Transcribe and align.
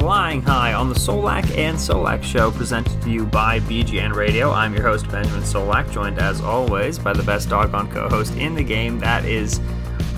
flying 0.00 0.40
high 0.40 0.72
on 0.72 0.88
the 0.88 0.94
Solak 0.94 1.44
and 1.58 1.76
Solak 1.76 2.22
Show, 2.22 2.50
presented 2.50 3.02
to 3.02 3.10
you 3.10 3.26
by 3.26 3.60
BGN 3.60 4.14
Radio. 4.14 4.50
I'm 4.50 4.72
your 4.72 4.82
host, 4.82 5.06
Benjamin 5.10 5.42
Solak, 5.42 5.92
joined 5.92 6.18
as 6.18 6.40
always 6.40 6.98
by 6.98 7.12
the 7.12 7.22
best 7.22 7.50
doggone 7.50 7.90
co 7.90 8.08
host 8.08 8.34
in 8.36 8.54
the 8.54 8.64
game. 8.64 8.98
That 8.98 9.26
is 9.26 9.60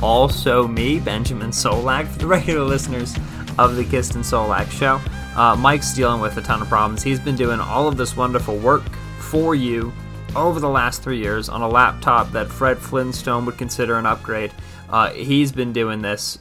also 0.01 0.69
me, 0.69 1.01
Benjamin 1.01 1.51
Solak. 1.51 2.07
For 2.07 2.19
the 2.21 2.27
regular 2.29 2.65
listeners 2.65 3.17
of 3.59 3.75
the 3.75 3.83
Kist 3.83 4.15
and 4.15 4.23
Solak 4.23 4.71
Show, 4.71 5.01
uh, 5.37 5.57
Mike's 5.57 5.93
dealing 5.95 6.21
with 6.21 6.37
a 6.37 6.43
ton 6.43 6.63
of 6.63 6.69
problems. 6.69 7.03
He's 7.03 7.19
been 7.19 7.37
doing 7.37 7.59
all 7.59 7.89
of 7.89 7.97
this 7.97 8.17
wonderful 8.17 8.59
work 8.59 8.89
for 9.19 9.57
you 9.57 9.93
over 10.37 10.61
the 10.61 10.71
last 10.71 11.03
three 11.03 11.19
years 11.19 11.49
on 11.49 11.61
a 11.61 11.69
laptop 11.69 12.31
that 12.31 12.47
Fred 12.47 12.79
Flintstone 12.79 13.45
would 13.47 13.59
consider 13.59 13.99
an 13.99 14.07
upgrade. 14.07 14.53
Uh, 14.89 15.11
he's 15.11 15.51
been 15.51 15.73
doing 15.73 16.01
this 16.01 16.39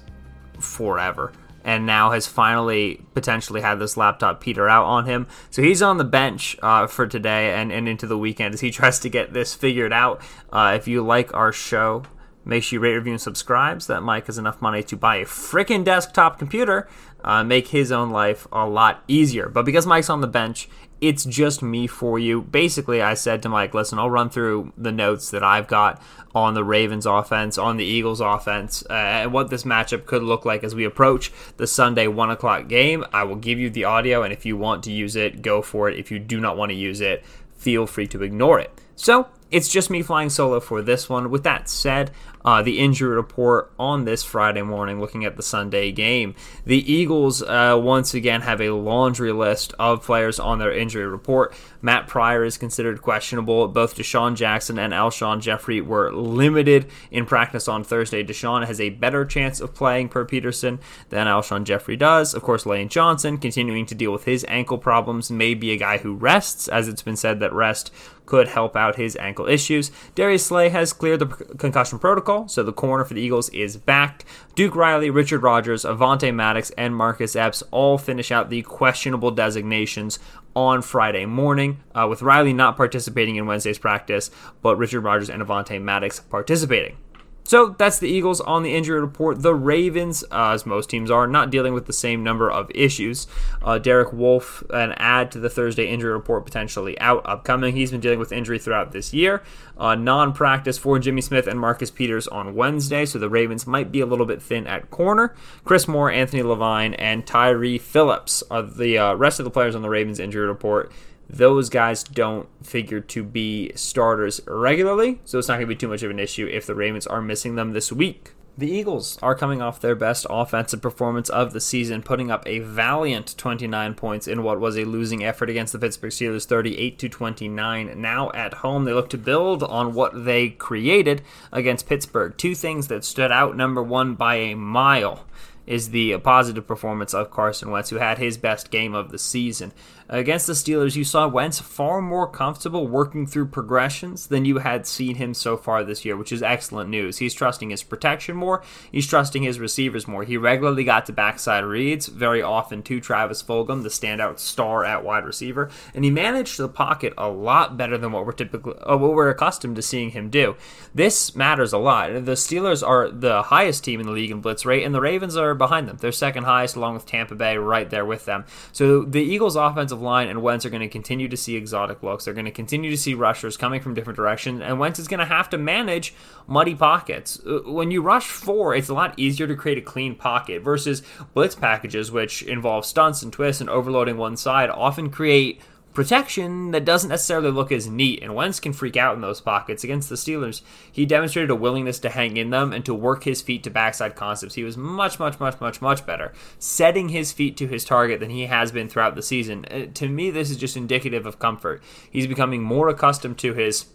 forever 0.59 1.33
and 1.63 1.85
now 1.85 2.11
has 2.11 2.27
finally 2.27 3.01
potentially 3.13 3.61
had 3.61 3.79
this 3.79 3.97
laptop 3.97 4.41
peter 4.41 4.67
out 4.69 4.85
on 4.85 5.05
him. 5.05 5.27
So 5.49 5.61
he's 5.61 5.81
on 5.81 5.97
the 5.97 6.03
bench 6.03 6.57
uh, 6.61 6.87
for 6.87 7.07
today 7.07 7.53
and, 7.53 7.71
and 7.71 7.87
into 7.87 8.07
the 8.07 8.17
weekend 8.17 8.53
as 8.53 8.61
he 8.61 8.71
tries 8.71 8.99
to 8.99 9.09
get 9.09 9.33
this 9.33 9.53
figured 9.53 9.93
out. 9.93 10.21
Uh, 10.51 10.73
if 10.75 10.87
you 10.87 11.03
like 11.03 11.33
our 11.33 11.51
show, 11.51 12.03
make 12.45 12.63
sure 12.63 12.77
you 12.77 12.81
rate, 12.81 12.95
review, 12.95 13.13
and 13.13 13.21
subscribe 13.21 13.81
so 13.81 13.93
that 13.93 14.01
Mike 14.01 14.27
has 14.27 14.37
enough 14.37 14.61
money 14.61 14.83
to 14.83 14.97
buy 14.97 15.17
a 15.17 15.25
freaking 15.25 15.83
desktop 15.83 16.39
computer, 16.39 16.87
uh, 17.23 17.43
make 17.43 17.69
his 17.69 17.91
own 17.91 18.09
life 18.09 18.47
a 18.51 18.65
lot 18.65 19.03
easier. 19.07 19.49
But 19.49 19.65
because 19.65 19.85
Mike's 19.85 20.09
on 20.09 20.21
the 20.21 20.27
bench, 20.27 20.67
it's 21.01 21.25
just 21.25 21.63
me 21.63 21.87
for 21.87 22.19
you. 22.19 22.41
Basically, 22.43 23.01
I 23.01 23.15
said 23.15 23.41
to 23.43 23.49
Mike, 23.49 23.73
listen, 23.73 23.97
I'll 23.97 24.09
run 24.09 24.29
through 24.29 24.71
the 24.77 24.91
notes 24.91 25.31
that 25.31 25.43
I've 25.43 25.67
got 25.67 26.01
on 26.33 26.53
the 26.53 26.63
Ravens 26.63 27.07
offense, 27.07 27.57
on 27.57 27.77
the 27.77 27.85
Eagles 27.85 28.21
offense, 28.21 28.83
uh, 28.89 28.93
and 28.93 29.33
what 29.33 29.49
this 29.49 29.63
matchup 29.63 30.05
could 30.05 30.21
look 30.21 30.45
like 30.45 30.63
as 30.63 30.75
we 30.75 30.85
approach 30.85 31.31
the 31.57 31.65
Sunday 31.65 32.07
1 32.07 32.29
o'clock 32.29 32.67
game. 32.67 33.03
I 33.11 33.23
will 33.23 33.35
give 33.35 33.59
you 33.59 33.69
the 33.69 33.85
audio, 33.85 34.21
and 34.21 34.31
if 34.31 34.45
you 34.45 34.55
want 34.55 34.83
to 34.83 34.91
use 34.91 35.15
it, 35.15 35.41
go 35.41 35.61
for 35.61 35.89
it. 35.89 35.97
If 35.97 36.11
you 36.11 36.19
do 36.19 36.39
not 36.39 36.55
want 36.55 36.71
to 36.71 36.77
use 36.77 37.01
it, 37.01 37.25
feel 37.57 37.87
free 37.87 38.07
to 38.07 38.21
ignore 38.21 38.59
it. 38.59 38.71
So, 38.95 39.27
it's 39.49 39.67
just 39.67 39.89
me 39.89 40.01
flying 40.01 40.29
solo 40.29 40.59
for 40.59 40.81
this 40.81 41.09
one. 41.09 41.29
With 41.29 41.43
that 41.43 41.67
said, 41.67 42.11
uh, 42.45 42.61
the 42.61 42.79
injury 42.79 43.15
report 43.15 43.71
on 43.79 44.05
this 44.05 44.23
Friday 44.23 44.61
morning, 44.61 44.99
looking 44.99 45.25
at 45.25 45.35
the 45.35 45.43
Sunday 45.43 45.91
game. 45.91 46.35
The 46.65 46.91
Eagles 46.91 47.41
uh, 47.41 47.79
once 47.81 48.13
again 48.13 48.41
have 48.41 48.61
a 48.61 48.71
laundry 48.71 49.31
list 49.31 49.73
of 49.79 50.03
players 50.03 50.39
on 50.39 50.59
their 50.59 50.71
injury 50.71 51.07
report. 51.07 51.53
Matt 51.81 52.07
Pryor 52.07 52.43
is 52.43 52.57
considered 52.57 53.01
questionable. 53.01 53.67
Both 53.67 53.95
DeSean 53.95 54.35
Jackson 54.35 54.77
and 54.77 54.93
Alshon 54.93 55.41
Jeffery 55.41 55.81
were 55.81 56.13
limited 56.13 56.89
in 57.09 57.25
practice 57.25 57.67
on 57.67 57.83
Thursday. 57.83 58.23
DeSean 58.23 58.65
has 58.65 58.79
a 58.79 58.89
better 58.89 59.25
chance 59.25 59.59
of 59.59 59.73
playing 59.73 60.09
per 60.09 60.25
Pederson 60.25 60.79
than 61.09 61.27
Alshon 61.27 61.63
Jeffery 61.63 61.97
does. 61.97 62.33
Of 62.33 62.43
course, 62.43 62.65
Lane 62.65 62.89
Johnson 62.89 63.37
continuing 63.37 63.85
to 63.87 63.95
deal 63.95 64.11
with 64.11 64.25
his 64.25 64.45
ankle 64.47 64.77
problems 64.77 65.31
may 65.31 65.53
be 65.53 65.71
a 65.71 65.77
guy 65.77 65.97
who 65.97 66.15
rests, 66.15 66.67
as 66.67 66.87
it's 66.87 67.01
been 67.01 67.15
said 67.15 67.39
that 67.39 67.53
rest 67.53 67.91
could 68.31 68.47
help 68.47 68.77
out 68.77 68.95
his 68.95 69.17
ankle 69.17 69.45
issues. 69.45 69.91
Darius 70.15 70.45
Slay 70.45 70.69
has 70.69 70.93
cleared 70.93 71.19
the 71.19 71.25
concussion 71.25 71.99
protocol, 71.99 72.30
so 72.47 72.63
the 72.63 72.73
corner 72.73 73.03
for 73.05 73.13
the 73.13 73.21
Eagles 73.21 73.49
is 73.49 73.77
back. 73.77 74.25
Duke 74.55 74.75
Riley, 74.75 75.09
Richard 75.09 75.43
Rogers, 75.43 75.83
Avonte 75.83 76.33
Maddox, 76.33 76.71
and 76.71 76.95
Marcus 76.95 77.35
Epps 77.35 77.63
all 77.71 77.97
finish 77.97 78.31
out 78.31 78.49
the 78.49 78.61
questionable 78.63 79.31
designations 79.31 80.19
on 80.55 80.81
Friday 80.81 81.25
morning, 81.25 81.81
uh, 81.95 82.07
with 82.09 82.21
Riley 82.21 82.53
not 82.53 82.77
participating 82.77 83.35
in 83.37 83.45
Wednesday's 83.45 83.79
practice, 83.79 84.31
but 84.61 84.77
Richard 84.77 85.01
Rogers 85.01 85.29
and 85.29 85.41
Avonte 85.41 85.81
Maddox 85.81 86.19
participating. 86.19 86.97
So 87.43 87.75
that's 87.77 87.99
the 87.99 88.07
Eagles 88.07 88.39
on 88.39 88.63
the 88.63 88.73
injury 88.73 89.01
report. 89.01 89.41
The 89.41 89.53
Ravens, 89.53 90.23
uh, 90.31 90.51
as 90.51 90.65
most 90.65 90.89
teams 90.89 91.11
are, 91.11 91.27
not 91.27 91.49
dealing 91.49 91.73
with 91.73 91.85
the 91.85 91.93
same 91.93 92.23
number 92.23 92.49
of 92.49 92.71
issues. 92.73 93.27
Uh, 93.61 93.77
Derek 93.77 94.13
Wolfe, 94.13 94.63
an 94.69 94.93
add 94.93 95.31
to 95.31 95.39
the 95.39 95.49
Thursday 95.49 95.87
injury 95.87 96.13
report, 96.13 96.45
potentially 96.45 96.97
out 96.99 97.21
upcoming. 97.25 97.75
He's 97.75 97.91
been 97.91 97.99
dealing 97.99 98.19
with 98.19 98.31
injury 98.31 98.59
throughout 98.59 98.91
this 98.91 99.13
year. 99.13 99.43
Uh, 99.77 99.95
non 99.95 100.31
practice 100.31 100.77
for 100.77 100.99
Jimmy 100.99 101.21
Smith 101.21 101.47
and 101.47 101.59
Marcus 101.59 101.91
Peters 101.91 102.27
on 102.27 102.55
Wednesday, 102.55 103.05
so 103.05 103.19
the 103.19 103.29
Ravens 103.29 103.65
might 103.67 103.91
be 103.91 103.99
a 103.99 104.05
little 104.05 104.25
bit 104.25 104.41
thin 104.41 104.67
at 104.67 104.89
corner. 104.91 105.35
Chris 105.65 105.87
Moore, 105.87 106.11
Anthony 106.11 106.43
Levine, 106.43 106.93
and 106.93 107.25
Tyre 107.25 107.79
Phillips 107.79 108.43
are 108.49 108.61
the 108.61 108.97
uh, 108.97 109.13
rest 109.15 109.39
of 109.39 109.43
the 109.43 109.51
players 109.51 109.75
on 109.75 109.81
the 109.81 109.89
Ravens 109.89 110.19
injury 110.19 110.47
report 110.47 110.91
those 111.31 111.69
guys 111.69 112.03
don't 112.03 112.49
figure 112.61 112.99
to 112.99 113.23
be 113.23 113.71
starters 113.73 114.41
regularly, 114.45 115.21
so 115.23 115.39
it's 115.39 115.47
not 115.47 115.55
going 115.55 115.67
to 115.67 115.67
be 115.67 115.75
too 115.75 115.87
much 115.87 116.03
of 116.03 116.11
an 116.11 116.19
issue 116.19 116.45
if 116.45 116.65
the 116.65 116.75
Ravens 116.75 117.07
are 117.07 117.21
missing 117.21 117.55
them 117.55 117.71
this 117.71 117.91
week. 117.91 118.33
The 118.57 118.69
Eagles 118.69 119.17
are 119.21 119.33
coming 119.33 119.61
off 119.61 119.79
their 119.79 119.95
best 119.95 120.27
offensive 120.29 120.81
performance 120.81 121.29
of 121.29 121.53
the 121.53 121.61
season, 121.61 122.03
putting 122.03 122.29
up 122.29 122.45
a 122.45 122.59
valiant 122.59 123.37
29 123.37 123.93
points 123.95 124.27
in 124.27 124.43
what 124.43 124.59
was 124.59 124.77
a 124.77 124.83
losing 124.83 125.23
effort 125.23 125.49
against 125.49 125.71
the 125.71 125.79
Pittsburgh 125.79 126.11
Steelers 126.11 126.45
38 126.45 126.99
to 126.99 127.07
29. 127.07 128.01
Now 128.01 128.29
at 128.31 128.55
home, 128.55 128.83
they 128.83 128.91
look 128.91 129.09
to 129.11 129.17
build 129.17 129.63
on 129.63 129.93
what 129.93 130.25
they 130.25 130.49
created 130.49 131.21
against 131.53 131.87
Pittsburgh. 131.87 132.35
Two 132.37 132.53
things 132.53 132.89
that 132.89 133.05
stood 133.05 133.31
out 133.31 133.55
number 133.55 133.81
one, 133.81 134.15
by 134.15 134.35
a 134.35 134.55
mile 134.55 135.25
is 135.65 135.91
the 135.91 136.17
positive 136.17 136.67
performance 136.67 137.13
of 137.13 137.31
Carson 137.31 137.71
Wentz, 137.71 137.89
who 137.89 137.97
had 137.97 138.17
his 138.17 138.37
best 138.37 138.71
game 138.71 138.93
of 138.93 139.11
the 139.11 139.17
season. 139.17 139.71
Against 140.11 140.45
the 140.45 140.51
Steelers, 140.51 140.97
you 140.97 141.05
saw 141.05 141.25
Wentz 141.25 141.61
far 141.61 142.01
more 142.01 142.27
comfortable 142.27 142.85
working 142.85 143.25
through 143.25 143.45
progressions 143.45 144.27
than 144.27 144.43
you 144.43 144.57
had 144.57 144.85
seen 144.85 145.15
him 145.15 145.33
so 145.33 145.55
far 145.55 145.85
this 145.85 146.03
year, 146.03 146.17
which 146.17 146.33
is 146.33 146.43
excellent 146.43 146.89
news. 146.89 147.19
He's 147.19 147.33
trusting 147.33 147.69
his 147.69 147.81
protection 147.81 148.35
more, 148.35 148.61
he's 148.91 149.07
trusting 149.07 149.41
his 149.41 149.57
receivers 149.57 150.09
more. 150.09 150.25
He 150.25 150.35
regularly 150.35 150.83
got 150.83 151.05
to 151.05 151.13
backside 151.13 151.63
reads, 151.63 152.07
very 152.07 152.41
often 152.41 152.83
to 152.83 152.99
Travis 152.99 153.41
Fulgham, 153.41 153.83
the 153.83 153.89
standout 153.89 154.39
star 154.39 154.83
at 154.83 155.05
wide 155.05 155.23
receiver, 155.23 155.69
and 155.95 156.03
he 156.03 156.11
managed 156.11 156.57
the 156.57 156.67
pocket 156.67 157.13
a 157.17 157.29
lot 157.29 157.77
better 157.77 157.97
than 157.97 158.11
what 158.11 158.25
we're 158.25 158.33
typically 158.33 158.73
uh, 158.81 158.97
what 158.97 159.13
we're 159.13 159.29
accustomed 159.29 159.77
to 159.77 159.81
seeing 159.81 160.09
him 160.09 160.29
do. 160.29 160.57
This 160.93 161.37
matters 161.37 161.71
a 161.71 161.77
lot. 161.77 162.11
The 162.11 162.33
Steelers 162.33 162.85
are 162.85 163.09
the 163.09 163.43
highest 163.43 163.85
team 163.85 164.01
in 164.01 164.07
the 164.07 164.11
league 164.11 164.31
in 164.31 164.41
blitz 164.41 164.65
rate, 164.65 164.83
and 164.83 164.93
the 164.93 164.99
Ravens 164.99 165.37
are 165.37 165.55
behind 165.55 165.87
them. 165.87 165.95
They're 166.01 166.11
second 166.11 166.43
highest, 166.43 166.75
along 166.75 166.95
with 166.95 167.05
Tampa 167.05 167.35
Bay, 167.35 167.55
right 167.55 167.89
there 167.89 168.05
with 168.05 168.25
them. 168.25 168.43
So 168.73 169.03
the 169.03 169.21
Eagles' 169.21 169.55
offensive 169.55 170.00
line 170.01 170.27
and 170.27 170.41
Wentz 170.41 170.65
are 170.65 170.69
going 170.69 170.81
to 170.81 170.87
continue 170.87 171.27
to 171.27 171.37
see 171.37 171.55
exotic 171.55 172.03
looks. 172.03 172.25
They're 172.25 172.33
going 172.33 172.45
to 172.45 172.51
continue 172.51 172.89
to 172.89 172.97
see 172.97 173.13
rushers 173.13 173.57
coming 173.57 173.81
from 173.81 173.93
different 173.93 174.17
directions, 174.17 174.61
and 174.61 174.79
Wentz 174.79 174.99
is 174.99 175.07
going 175.07 175.19
to 175.19 175.25
have 175.25 175.49
to 175.51 175.57
manage 175.57 176.13
muddy 176.47 176.75
pockets. 176.75 177.39
Uh, 177.45 177.59
when 177.65 177.91
you 177.91 178.01
rush 178.01 178.27
four, 178.27 178.75
it's 178.75 178.89
a 178.89 178.93
lot 178.93 179.17
easier 179.17 179.47
to 179.47 179.55
create 179.55 179.77
a 179.77 179.81
clean 179.81 180.15
pocket 180.15 180.61
versus 180.61 181.03
blitz 181.33 181.55
packages, 181.55 182.11
which 182.11 182.41
involve 182.43 182.85
stunts 182.85 183.21
and 183.21 183.31
twists 183.31 183.61
and 183.61 183.69
overloading 183.69 184.17
one 184.17 184.35
side, 184.35 184.69
often 184.69 185.09
create 185.09 185.61
protection 185.93 186.71
that 186.71 186.85
doesn't 186.85 187.09
necessarily 187.09 187.51
look 187.51 187.71
as 187.71 187.87
neat, 187.87 188.21
and 188.21 188.35
Wentz 188.35 188.59
can 188.59 188.73
freak 188.73 188.95
out 188.95 189.15
in 189.15 189.21
those 189.21 189.41
pockets. 189.41 189.83
Against 189.83 190.09
the 190.09 190.15
Steelers, 190.15 190.61
he 190.91 191.05
demonstrated 191.05 191.49
a 191.49 191.55
willingness 191.55 191.99
to 191.99 192.09
hang 192.09 192.37
in 192.37 192.49
them 192.49 192.71
and 192.73 192.85
to 192.85 192.93
work 192.93 193.23
his 193.23 193.41
feet 193.41 193.63
to 193.63 193.69
backside 193.69 194.15
concepts. 194.15 194.55
He 194.55 194.63
was 194.63 194.77
much, 194.77 195.19
much, 195.19 195.39
much, 195.39 195.59
much, 195.59 195.81
much 195.81 196.05
better 196.05 196.33
setting 196.59 197.09
his 197.09 197.31
feet 197.31 197.57
to 197.57 197.67
his 197.67 197.83
target 197.83 198.19
than 198.19 198.29
he 198.29 198.47
has 198.47 198.71
been 198.71 198.89
throughout 198.89 199.15
the 199.15 199.21
season. 199.21 199.65
Uh, 199.65 199.85
to 199.93 200.07
me, 200.07 200.29
this 200.29 200.49
is 200.49 200.57
just 200.57 200.77
indicative 200.77 201.25
of 201.25 201.39
comfort. 201.39 201.81
He's 202.09 202.27
becoming 202.27 202.61
more 202.61 202.89
accustomed 202.89 203.37
to 203.39 203.53
his 203.53 203.85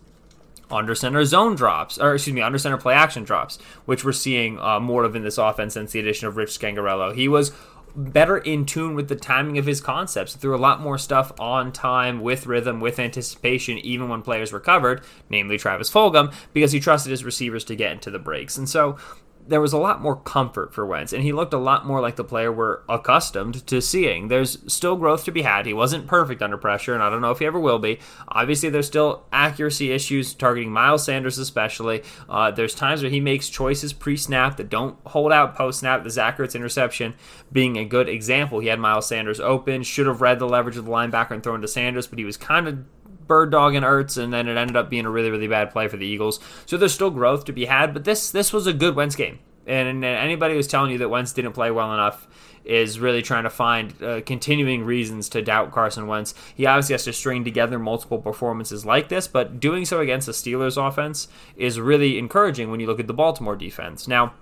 under 0.70 0.94
center 0.94 1.24
zone 1.24 1.54
drops, 1.54 1.98
or 1.98 2.14
excuse 2.14 2.34
me, 2.34 2.42
under 2.42 2.58
center 2.58 2.76
play 2.76 2.94
action 2.94 3.24
drops, 3.24 3.58
which 3.84 4.04
we're 4.04 4.12
seeing 4.12 4.58
uh, 4.58 4.80
more 4.80 5.04
of 5.04 5.14
in 5.14 5.22
this 5.22 5.38
offense 5.38 5.74
since 5.74 5.92
the 5.92 6.00
addition 6.00 6.26
of 6.26 6.36
Rich 6.36 6.58
Scangarello. 6.58 7.14
He 7.14 7.28
was 7.28 7.52
better 7.96 8.36
in 8.36 8.66
tune 8.66 8.94
with 8.94 9.08
the 9.08 9.16
timing 9.16 9.58
of 9.58 9.66
his 9.66 9.80
concepts. 9.80 10.36
Threw 10.36 10.54
a 10.54 10.58
lot 10.58 10.80
more 10.80 10.98
stuff 10.98 11.32
on 11.40 11.72
time, 11.72 12.20
with 12.20 12.46
rhythm, 12.46 12.80
with 12.80 12.98
anticipation, 12.98 13.78
even 13.78 14.08
when 14.08 14.22
players 14.22 14.52
recovered, 14.52 15.02
namely 15.30 15.58
Travis 15.58 15.90
Fulgham, 15.90 16.32
because 16.52 16.72
he 16.72 16.80
trusted 16.80 17.10
his 17.10 17.24
receivers 17.24 17.64
to 17.64 17.76
get 17.76 17.92
into 17.92 18.10
the 18.10 18.18
breaks. 18.18 18.56
And 18.56 18.68
so 18.68 18.96
there 19.48 19.60
was 19.60 19.72
a 19.72 19.78
lot 19.78 20.00
more 20.00 20.16
comfort 20.16 20.74
for 20.74 20.84
Wentz, 20.84 21.12
and 21.12 21.22
he 21.22 21.32
looked 21.32 21.52
a 21.52 21.58
lot 21.58 21.86
more 21.86 22.00
like 22.00 22.16
the 22.16 22.24
player 22.24 22.50
we're 22.50 22.80
accustomed 22.88 23.66
to 23.66 23.80
seeing. 23.80 24.28
There's 24.28 24.58
still 24.66 24.96
growth 24.96 25.24
to 25.24 25.32
be 25.32 25.42
had. 25.42 25.66
He 25.66 25.72
wasn't 25.72 26.06
perfect 26.06 26.42
under 26.42 26.56
pressure, 26.56 26.94
and 26.94 27.02
I 27.02 27.10
don't 27.10 27.20
know 27.20 27.30
if 27.30 27.38
he 27.38 27.46
ever 27.46 27.58
will 27.58 27.78
be. 27.78 27.98
Obviously, 28.28 28.68
there's 28.68 28.86
still 28.86 29.24
accuracy 29.32 29.92
issues 29.92 30.34
targeting 30.34 30.72
Miles 30.72 31.04
Sanders, 31.04 31.38
especially. 31.38 32.02
Uh, 32.28 32.50
there's 32.50 32.74
times 32.74 33.02
where 33.02 33.10
he 33.10 33.20
makes 33.20 33.48
choices 33.48 33.92
pre 33.92 34.16
snap 34.16 34.56
that 34.56 34.68
don't 34.68 34.98
hold 35.06 35.32
out 35.32 35.54
post 35.54 35.80
snap. 35.80 36.02
The 36.02 36.10
Zach 36.10 36.38
Ertz 36.38 36.54
interception 36.54 37.14
being 37.52 37.76
a 37.76 37.84
good 37.84 38.08
example. 38.08 38.60
He 38.60 38.68
had 38.68 38.80
Miles 38.80 39.06
Sanders 39.06 39.40
open, 39.40 39.82
should 39.82 40.06
have 40.06 40.20
read 40.20 40.38
the 40.38 40.48
leverage 40.48 40.76
of 40.76 40.84
the 40.84 40.90
linebacker 40.90 41.32
and 41.32 41.42
thrown 41.42 41.60
to 41.60 41.68
Sanders, 41.68 42.06
but 42.06 42.18
he 42.18 42.24
was 42.24 42.36
kind 42.36 42.68
of 42.68 42.78
bird 43.26 43.50
dog 43.50 43.74
and 43.74 43.84
Ertz, 43.84 44.16
and 44.16 44.32
then 44.32 44.48
it 44.48 44.56
ended 44.56 44.76
up 44.76 44.90
being 44.90 45.06
a 45.06 45.10
really, 45.10 45.30
really 45.30 45.48
bad 45.48 45.70
play 45.70 45.88
for 45.88 45.96
the 45.96 46.06
Eagles. 46.06 46.40
So 46.66 46.76
there's 46.76 46.94
still 46.94 47.10
growth 47.10 47.44
to 47.46 47.52
be 47.52 47.66
had, 47.66 47.92
but 47.92 48.04
this 48.04 48.30
this 48.30 48.52
was 48.52 48.66
a 48.66 48.72
good 48.72 48.96
Wentz 48.96 49.16
game. 49.16 49.38
And, 49.66 50.04
anybody 50.04 50.54
who's 50.54 50.68
telling 50.68 50.92
you 50.92 50.98
that 50.98 51.08
Wentz 51.08 51.32
didn't 51.32 51.52
play 51.52 51.72
well 51.72 51.92
enough 51.92 52.28
is 52.64 53.00
really 53.00 53.22
trying 53.22 53.44
to 53.44 53.50
find 53.50 54.00
uh, 54.02 54.20
continuing 54.22 54.84
reasons 54.84 55.28
to 55.30 55.42
doubt 55.42 55.72
Carson 55.72 56.06
Wentz. 56.06 56.34
He 56.54 56.66
obviously 56.66 56.94
has 56.94 57.04
to 57.04 57.12
string 57.12 57.44
together 57.44 57.78
multiple 57.78 58.18
performances 58.18 58.84
like 58.84 59.08
this, 59.08 59.28
but 59.28 59.60
doing 59.60 59.84
so 59.84 60.00
against 60.00 60.26
the 60.26 60.32
Steelers 60.32 60.76
offense 60.76 61.28
is 61.56 61.80
really 61.80 62.18
encouraging 62.18 62.70
when 62.70 62.80
you 62.80 62.86
look 62.86 63.00
at 63.00 63.06
the 63.06 63.14
Baltimore 63.14 63.56
defense. 63.56 64.08
Now, 64.08 64.34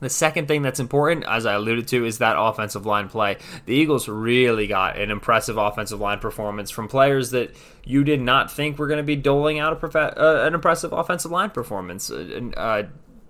the 0.00 0.10
second 0.10 0.48
thing 0.48 0.62
that's 0.62 0.80
important, 0.80 1.24
as 1.26 1.46
I 1.46 1.54
alluded 1.54 1.88
to, 1.88 2.04
is 2.04 2.18
that 2.18 2.36
offensive 2.38 2.84
line 2.84 3.08
play. 3.08 3.38
The 3.66 3.74
Eagles 3.74 4.08
really 4.08 4.66
got 4.66 4.98
an 4.98 5.10
impressive 5.10 5.56
offensive 5.56 6.00
line 6.00 6.18
performance 6.18 6.70
from 6.70 6.88
players 6.88 7.30
that 7.30 7.54
you 7.84 8.04
did 8.04 8.20
not 8.20 8.50
think 8.50 8.78
were 8.78 8.86
going 8.86 8.98
to 8.98 9.04
be 9.04 9.16
doling 9.16 9.58
out 9.58 9.78
prof- 9.78 9.96
uh, 9.96 10.42
an 10.44 10.54
impressive 10.54 10.92
offensive 10.92 11.30
line 11.30 11.50
performance. 11.50 12.10
Uh, 12.10 12.50
uh 12.56 12.82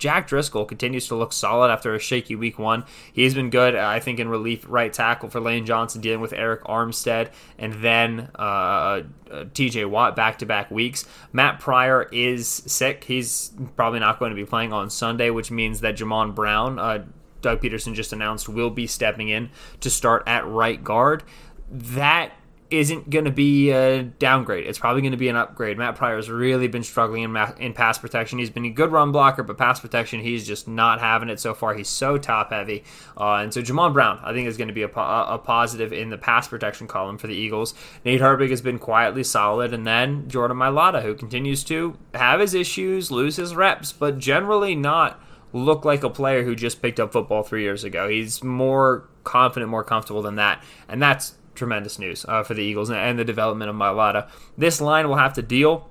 Jack 0.05 0.27
Driscoll 0.27 0.65
continues 0.65 1.07
to 1.07 1.15
look 1.15 1.33
solid 1.33 1.71
after 1.71 1.95
a 1.95 1.99
shaky 1.99 2.35
week 2.35 2.59
one. 2.59 2.85
He's 3.11 3.33
been 3.33 3.49
good, 3.49 3.73
I 3.75 3.99
think, 3.99 4.19
in 4.19 4.29
relief 4.29 4.63
right 4.69 4.93
tackle 4.93 5.31
for 5.31 5.39
Lane 5.39 5.65
Johnson, 5.65 5.99
dealing 5.99 6.21
with 6.21 6.31
Arik 6.31 6.61
Armstead, 6.61 7.31
and 7.57 7.73
then 7.81 8.29
uh, 8.37 8.41
uh 8.43 9.01
TJ 9.31 9.89
Watt 9.89 10.15
back 10.15 10.37
to 10.37 10.45
back 10.45 10.69
weeks. 10.69 11.05
Matt 11.33 11.59
Pryor 11.59 12.07
is 12.11 12.47
sick. 12.47 13.05
He's 13.05 13.51
probably 13.75 13.99
not 13.99 14.19
going 14.19 14.29
to 14.29 14.35
be 14.35 14.45
playing 14.45 14.71
on 14.71 14.91
Sunday, 14.91 15.31
which 15.31 15.49
means 15.49 15.81
that 15.81 15.97
Jamon 15.97 16.35
Brown, 16.35 16.77
uh, 16.77 17.03
Doug 17.41 17.61
Pederson 17.61 17.95
just 17.95 18.13
announced, 18.13 18.47
will 18.47 18.69
be 18.69 18.85
stepping 18.85 19.29
in 19.29 19.49
to 19.79 19.89
start 19.89 20.21
at 20.27 20.45
right 20.45 20.83
guard. 20.83 21.23
That 21.67 22.31
isn't 22.71 23.09
going 23.09 23.25
to 23.25 23.31
be 23.31 23.69
a 23.71 24.03
downgrade. 24.03 24.65
It's 24.65 24.79
probably 24.79 25.01
going 25.01 25.11
to 25.11 25.17
be 25.17 25.29
an 25.29 25.35
upgrade. 25.35 25.77
Matt 25.77 25.95
Pryor 25.95 26.15
has 26.15 26.29
really 26.29 26.67
been 26.67 26.83
struggling 26.83 27.23
in, 27.23 27.31
ma- 27.31 27.53
in 27.59 27.73
pass 27.73 27.97
protection. 27.97 28.39
He's 28.39 28.49
been 28.49 28.65
a 28.65 28.69
good 28.69 28.91
run 28.91 29.11
blocker, 29.11 29.43
but 29.43 29.57
pass 29.57 29.79
protection, 29.79 30.19
he's 30.19 30.47
just 30.47 30.67
not 30.67 30.99
having 30.99 31.29
it 31.29 31.39
so 31.39 31.53
far. 31.53 31.75
He's 31.75 31.89
so 31.89 32.17
top 32.17 32.51
heavy. 32.51 32.83
Uh, 33.15 33.35
and 33.35 33.53
so 33.53 33.61
Jamon 33.61 33.93
Brown, 33.93 34.19
I 34.23 34.33
think, 34.33 34.47
is 34.47 34.57
going 34.57 34.67
to 34.67 34.73
be 34.73 34.81
a, 34.81 34.89
po- 34.89 35.01
a, 35.01 35.37
positive 35.37 35.93
in 35.93 36.09
the 36.09 36.17
pass 36.17 36.47
protection 36.47 36.87
column 36.87 37.17
for 37.17 37.27
the 37.27 37.35
Eagles. 37.35 37.75
Nate 38.03 38.21
Herbig 38.21 38.49
has 38.49 38.61
been 38.61 38.79
quietly 38.79 39.23
solid. 39.23 39.73
And 39.73 39.85
then 39.85 40.27
Jordan 40.27 40.57
Mailata, 40.57 41.03
who 41.03 41.13
continues 41.13 41.63
to 41.65 41.97
have 42.13 42.39
his 42.39 42.53
issues, 42.53 43.11
lose 43.11 43.35
his 43.35 43.55
reps, 43.55 43.91
but 43.91 44.17
generally 44.17 44.75
not 44.75 45.21
look 45.53 45.85
like 45.85 46.03
a 46.03 46.09
player 46.09 46.43
who 46.43 46.55
just 46.55 46.81
picked 46.81 46.99
up 46.99 47.13
football 47.13 47.43
three 47.43 47.63
years 47.63 47.83
ago. 47.83 48.09
He's 48.09 48.43
more 48.43 49.07
confident, 49.23 49.69
more 49.69 49.83
comfortable 49.83 50.21
than 50.21 50.35
that. 50.35 50.63
And 50.89 51.01
that's 51.01 51.35
tremendous 51.55 51.97
news 51.97 52.25
uh, 52.27 52.43
for 52.43 52.53
the 52.53 52.63
Eagles 52.63 52.89
and 52.89 53.17
the 53.17 53.25
development 53.25 53.69
of 53.69 53.75
Mailata. 53.75 54.29
This 54.57 54.81
line 54.81 55.07
will 55.07 55.17
have 55.17 55.33
to 55.33 55.41
deal 55.41 55.89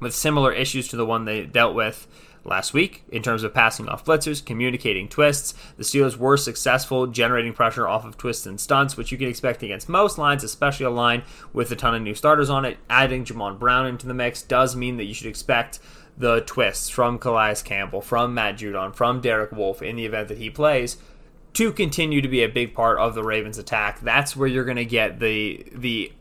with 0.00 0.14
similar 0.14 0.52
issues 0.52 0.88
to 0.88 0.96
the 0.96 1.06
one 1.06 1.24
they 1.24 1.44
dealt 1.44 1.74
with 1.74 2.06
last 2.44 2.72
week 2.72 3.02
in 3.10 3.22
terms 3.22 3.42
of 3.42 3.52
passing 3.52 3.88
off 3.88 4.04
blitzers, 4.04 4.44
communicating 4.44 5.08
twists. 5.08 5.54
The 5.76 5.82
Steelers 5.82 6.16
were 6.16 6.36
successful 6.36 7.06
generating 7.06 7.52
pressure 7.52 7.88
off 7.88 8.04
of 8.04 8.16
twists 8.16 8.46
and 8.46 8.60
stunts, 8.60 8.96
which 8.96 9.10
you 9.10 9.18
can 9.18 9.28
expect 9.28 9.62
against 9.62 9.88
most 9.88 10.16
lines, 10.18 10.44
especially 10.44 10.86
a 10.86 10.90
line 10.90 11.22
with 11.52 11.70
a 11.72 11.76
ton 11.76 11.94
of 11.94 12.02
new 12.02 12.14
starters 12.14 12.50
on 12.50 12.64
it. 12.64 12.78
Adding 12.88 13.24
Jamon 13.24 13.58
Brown 13.58 13.86
into 13.86 14.06
the 14.06 14.14
mix 14.14 14.42
does 14.42 14.76
mean 14.76 14.96
that 14.96 15.04
you 15.04 15.14
should 15.14 15.26
expect 15.26 15.80
the 16.16 16.40
twists 16.42 16.88
from 16.88 17.18
Calais 17.18 17.56
Campbell, 17.64 18.00
from 18.00 18.32
Matt 18.32 18.56
Judon, 18.56 18.94
from 18.94 19.20
Derek 19.20 19.52
Wolfe 19.52 19.82
in 19.82 19.96
the 19.96 20.06
event 20.06 20.28
that 20.28 20.38
he 20.38 20.48
plays 20.48 20.96
to 21.56 21.72
continue 21.72 22.20
to 22.20 22.28
be 22.28 22.42
a 22.42 22.48
big 22.48 22.74
part 22.74 22.98
of 22.98 23.14
the 23.14 23.24
Ravens 23.24 23.56
attack. 23.56 24.00
That's 24.00 24.36
where 24.36 24.46
you're 24.46 24.64
going 24.66 24.76
to 24.76 24.84
get 24.84 25.20
the 25.20 25.66
the 25.72 26.12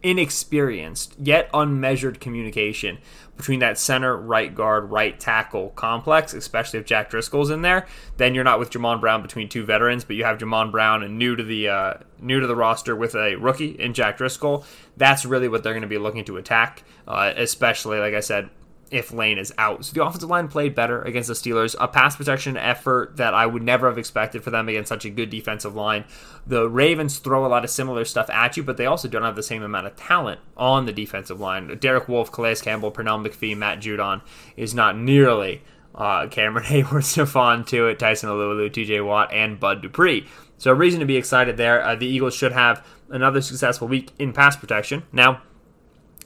inexperienced 0.00 1.16
yet 1.18 1.50
unmeasured 1.52 2.20
communication 2.20 2.98
between 3.36 3.58
that 3.58 3.76
center, 3.76 4.16
right 4.16 4.54
guard, 4.54 4.92
right 4.92 5.18
tackle 5.18 5.70
complex, 5.70 6.32
especially 6.32 6.78
if 6.78 6.86
Jack 6.86 7.10
Driscoll's 7.10 7.50
in 7.50 7.62
there. 7.62 7.86
Then 8.18 8.36
you're 8.36 8.44
not 8.44 8.60
with 8.60 8.70
Jamon 8.70 9.00
Brown 9.00 9.20
between 9.20 9.48
two 9.48 9.64
veterans, 9.64 10.04
but 10.04 10.14
you 10.14 10.22
have 10.22 10.38
Jamon 10.38 10.70
Brown 10.70 11.02
and 11.02 11.18
new 11.18 11.34
to 11.34 11.42
the 11.42 11.68
uh, 11.68 11.94
new 12.20 12.38
to 12.38 12.46
the 12.46 12.54
roster 12.54 12.94
with 12.94 13.16
a 13.16 13.34
rookie 13.34 13.70
in 13.70 13.94
Jack 13.94 14.18
Driscoll. 14.18 14.64
That's 14.96 15.24
really 15.24 15.48
what 15.48 15.64
they're 15.64 15.72
going 15.72 15.82
to 15.82 15.88
be 15.88 15.98
looking 15.98 16.24
to 16.26 16.36
attack, 16.36 16.84
uh, 17.08 17.32
especially 17.36 17.98
like 17.98 18.14
I 18.14 18.20
said 18.20 18.50
if 18.90 19.12
Lane 19.12 19.38
is 19.38 19.52
out. 19.58 19.84
So 19.84 19.92
the 19.92 20.04
offensive 20.04 20.28
line 20.28 20.48
played 20.48 20.74
better 20.74 21.02
against 21.02 21.28
the 21.28 21.34
Steelers. 21.34 21.76
A 21.78 21.88
pass 21.88 22.16
protection 22.16 22.56
effort 22.56 23.16
that 23.16 23.34
I 23.34 23.46
would 23.46 23.62
never 23.62 23.88
have 23.88 23.98
expected 23.98 24.42
for 24.42 24.50
them 24.50 24.68
against 24.68 24.88
such 24.88 25.04
a 25.04 25.10
good 25.10 25.30
defensive 25.30 25.74
line. 25.74 26.04
The 26.46 26.68
Ravens 26.68 27.18
throw 27.18 27.44
a 27.44 27.48
lot 27.48 27.64
of 27.64 27.70
similar 27.70 28.04
stuff 28.04 28.30
at 28.30 28.56
you, 28.56 28.62
but 28.62 28.76
they 28.76 28.86
also 28.86 29.08
don't 29.08 29.22
have 29.22 29.36
the 29.36 29.42
same 29.42 29.62
amount 29.62 29.86
of 29.86 29.96
talent 29.96 30.40
on 30.56 30.86
the 30.86 30.92
defensive 30.92 31.40
line. 31.40 31.76
Derek 31.78 32.08
Wolfe, 32.08 32.32
Calais 32.32 32.56
Campbell, 32.56 32.92
Pernell 32.92 33.26
McPhee, 33.26 33.56
Matt 33.56 33.80
Judon 33.80 34.22
is 34.56 34.74
not 34.74 34.96
nearly 34.96 35.62
uh, 35.94 36.28
Cameron 36.28 36.64
Heyward, 36.68 37.02
Stephon 37.02 37.66
Tuitt, 37.66 37.98
Tyson 37.98 38.30
Alualu, 38.30 38.70
TJ 38.70 39.04
Watt, 39.04 39.32
and 39.32 39.60
Bud 39.60 39.82
Dupree. 39.82 40.26
So 40.56 40.72
a 40.72 40.74
reason 40.74 41.00
to 41.00 41.06
be 41.06 41.16
excited 41.16 41.56
there. 41.56 41.84
Uh, 41.84 41.94
the 41.94 42.06
Eagles 42.06 42.34
should 42.34 42.52
have 42.52 42.84
another 43.10 43.40
successful 43.40 43.88
week 43.88 44.12
in 44.18 44.32
pass 44.32 44.56
protection. 44.56 45.04
Now, 45.12 45.42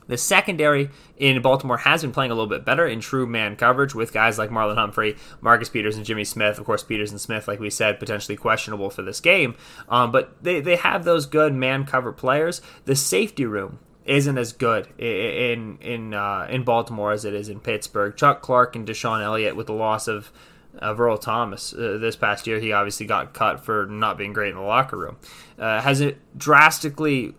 the 0.06 0.18
secondary 0.18 0.90
in 1.16 1.40
Baltimore 1.42 1.78
has 1.78 2.02
been 2.02 2.12
playing 2.12 2.30
a 2.30 2.34
little 2.34 2.48
bit 2.48 2.64
better 2.64 2.86
in 2.86 3.00
true 3.00 3.26
man 3.26 3.56
coverage 3.56 3.94
with 3.94 4.12
guys 4.12 4.38
like 4.38 4.50
Marlon 4.50 4.76
Humphrey, 4.76 5.16
Marcus 5.40 5.68
Peters, 5.68 5.96
and 5.96 6.04
Jimmy 6.04 6.24
Smith. 6.24 6.58
Of 6.58 6.64
course, 6.64 6.82
Peters 6.82 7.10
and 7.10 7.20
Smith, 7.20 7.48
like 7.48 7.60
we 7.60 7.70
said, 7.70 7.98
potentially 7.98 8.36
questionable 8.36 8.90
for 8.90 9.02
this 9.02 9.20
game. 9.20 9.54
Um, 9.88 10.12
but 10.12 10.42
they, 10.42 10.60
they 10.60 10.76
have 10.76 11.04
those 11.04 11.26
good 11.26 11.54
man 11.54 11.84
cover 11.84 12.12
players. 12.12 12.60
The 12.84 12.96
safety 12.96 13.46
room 13.46 13.78
isn't 14.04 14.36
as 14.36 14.52
good 14.52 14.88
in 14.98 15.78
in 15.80 16.12
uh, 16.14 16.46
in 16.50 16.64
Baltimore 16.64 17.12
as 17.12 17.24
it 17.24 17.34
is 17.34 17.48
in 17.48 17.60
Pittsburgh. 17.60 18.16
Chuck 18.16 18.42
Clark 18.42 18.74
and 18.74 18.86
DeShon 18.86 19.22
Elliott 19.22 19.56
with 19.56 19.68
the 19.68 19.72
loss 19.72 20.08
of 20.08 20.32
Earl 20.80 21.18
Thomas 21.18 21.72
uh, 21.74 21.98
this 22.00 22.16
past 22.16 22.46
year, 22.46 22.58
he 22.58 22.72
obviously 22.72 23.06
got 23.06 23.34
cut 23.34 23.64
for 23.64 23.86
not 23.86 24.16
being 24.16 24.32
great 24.32 24.50
in 24.50 24.56
the 24.56 24.62
locker 24.62 24.96
room. 24.96 25.16
Uh, 25.58 25.80
has 25.80 26.00
it 26.00 26.18
drastically 26.36 27.34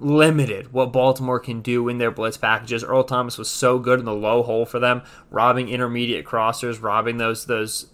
limited 0.00 0.72
what 0.72 0.92
Baltimore 0.92 1.38
can 1.38 1.60
do 1.60 1.88
in 1.88 1.98
their 1.98 2.10
blitz 2.10 2.36
packages. 2.36 2.82
Earl 2.82 3.04
Thomas 3.04 3.38
was 3.38 3.48
so 3.48 3.78
good 3.78 3.98
in 3.98 4.04
the 4.04 4.14
low 4.14 4.42
hole 4.42 4.66
for 4.66 4.78
them, 4.78 5.02
robbing 5.30 5.68
intermediate 5.68 6.24
crossers, 6.24 6.82
robbing 6.82 7.18
those 7.18 7.46
those 7.46 7.86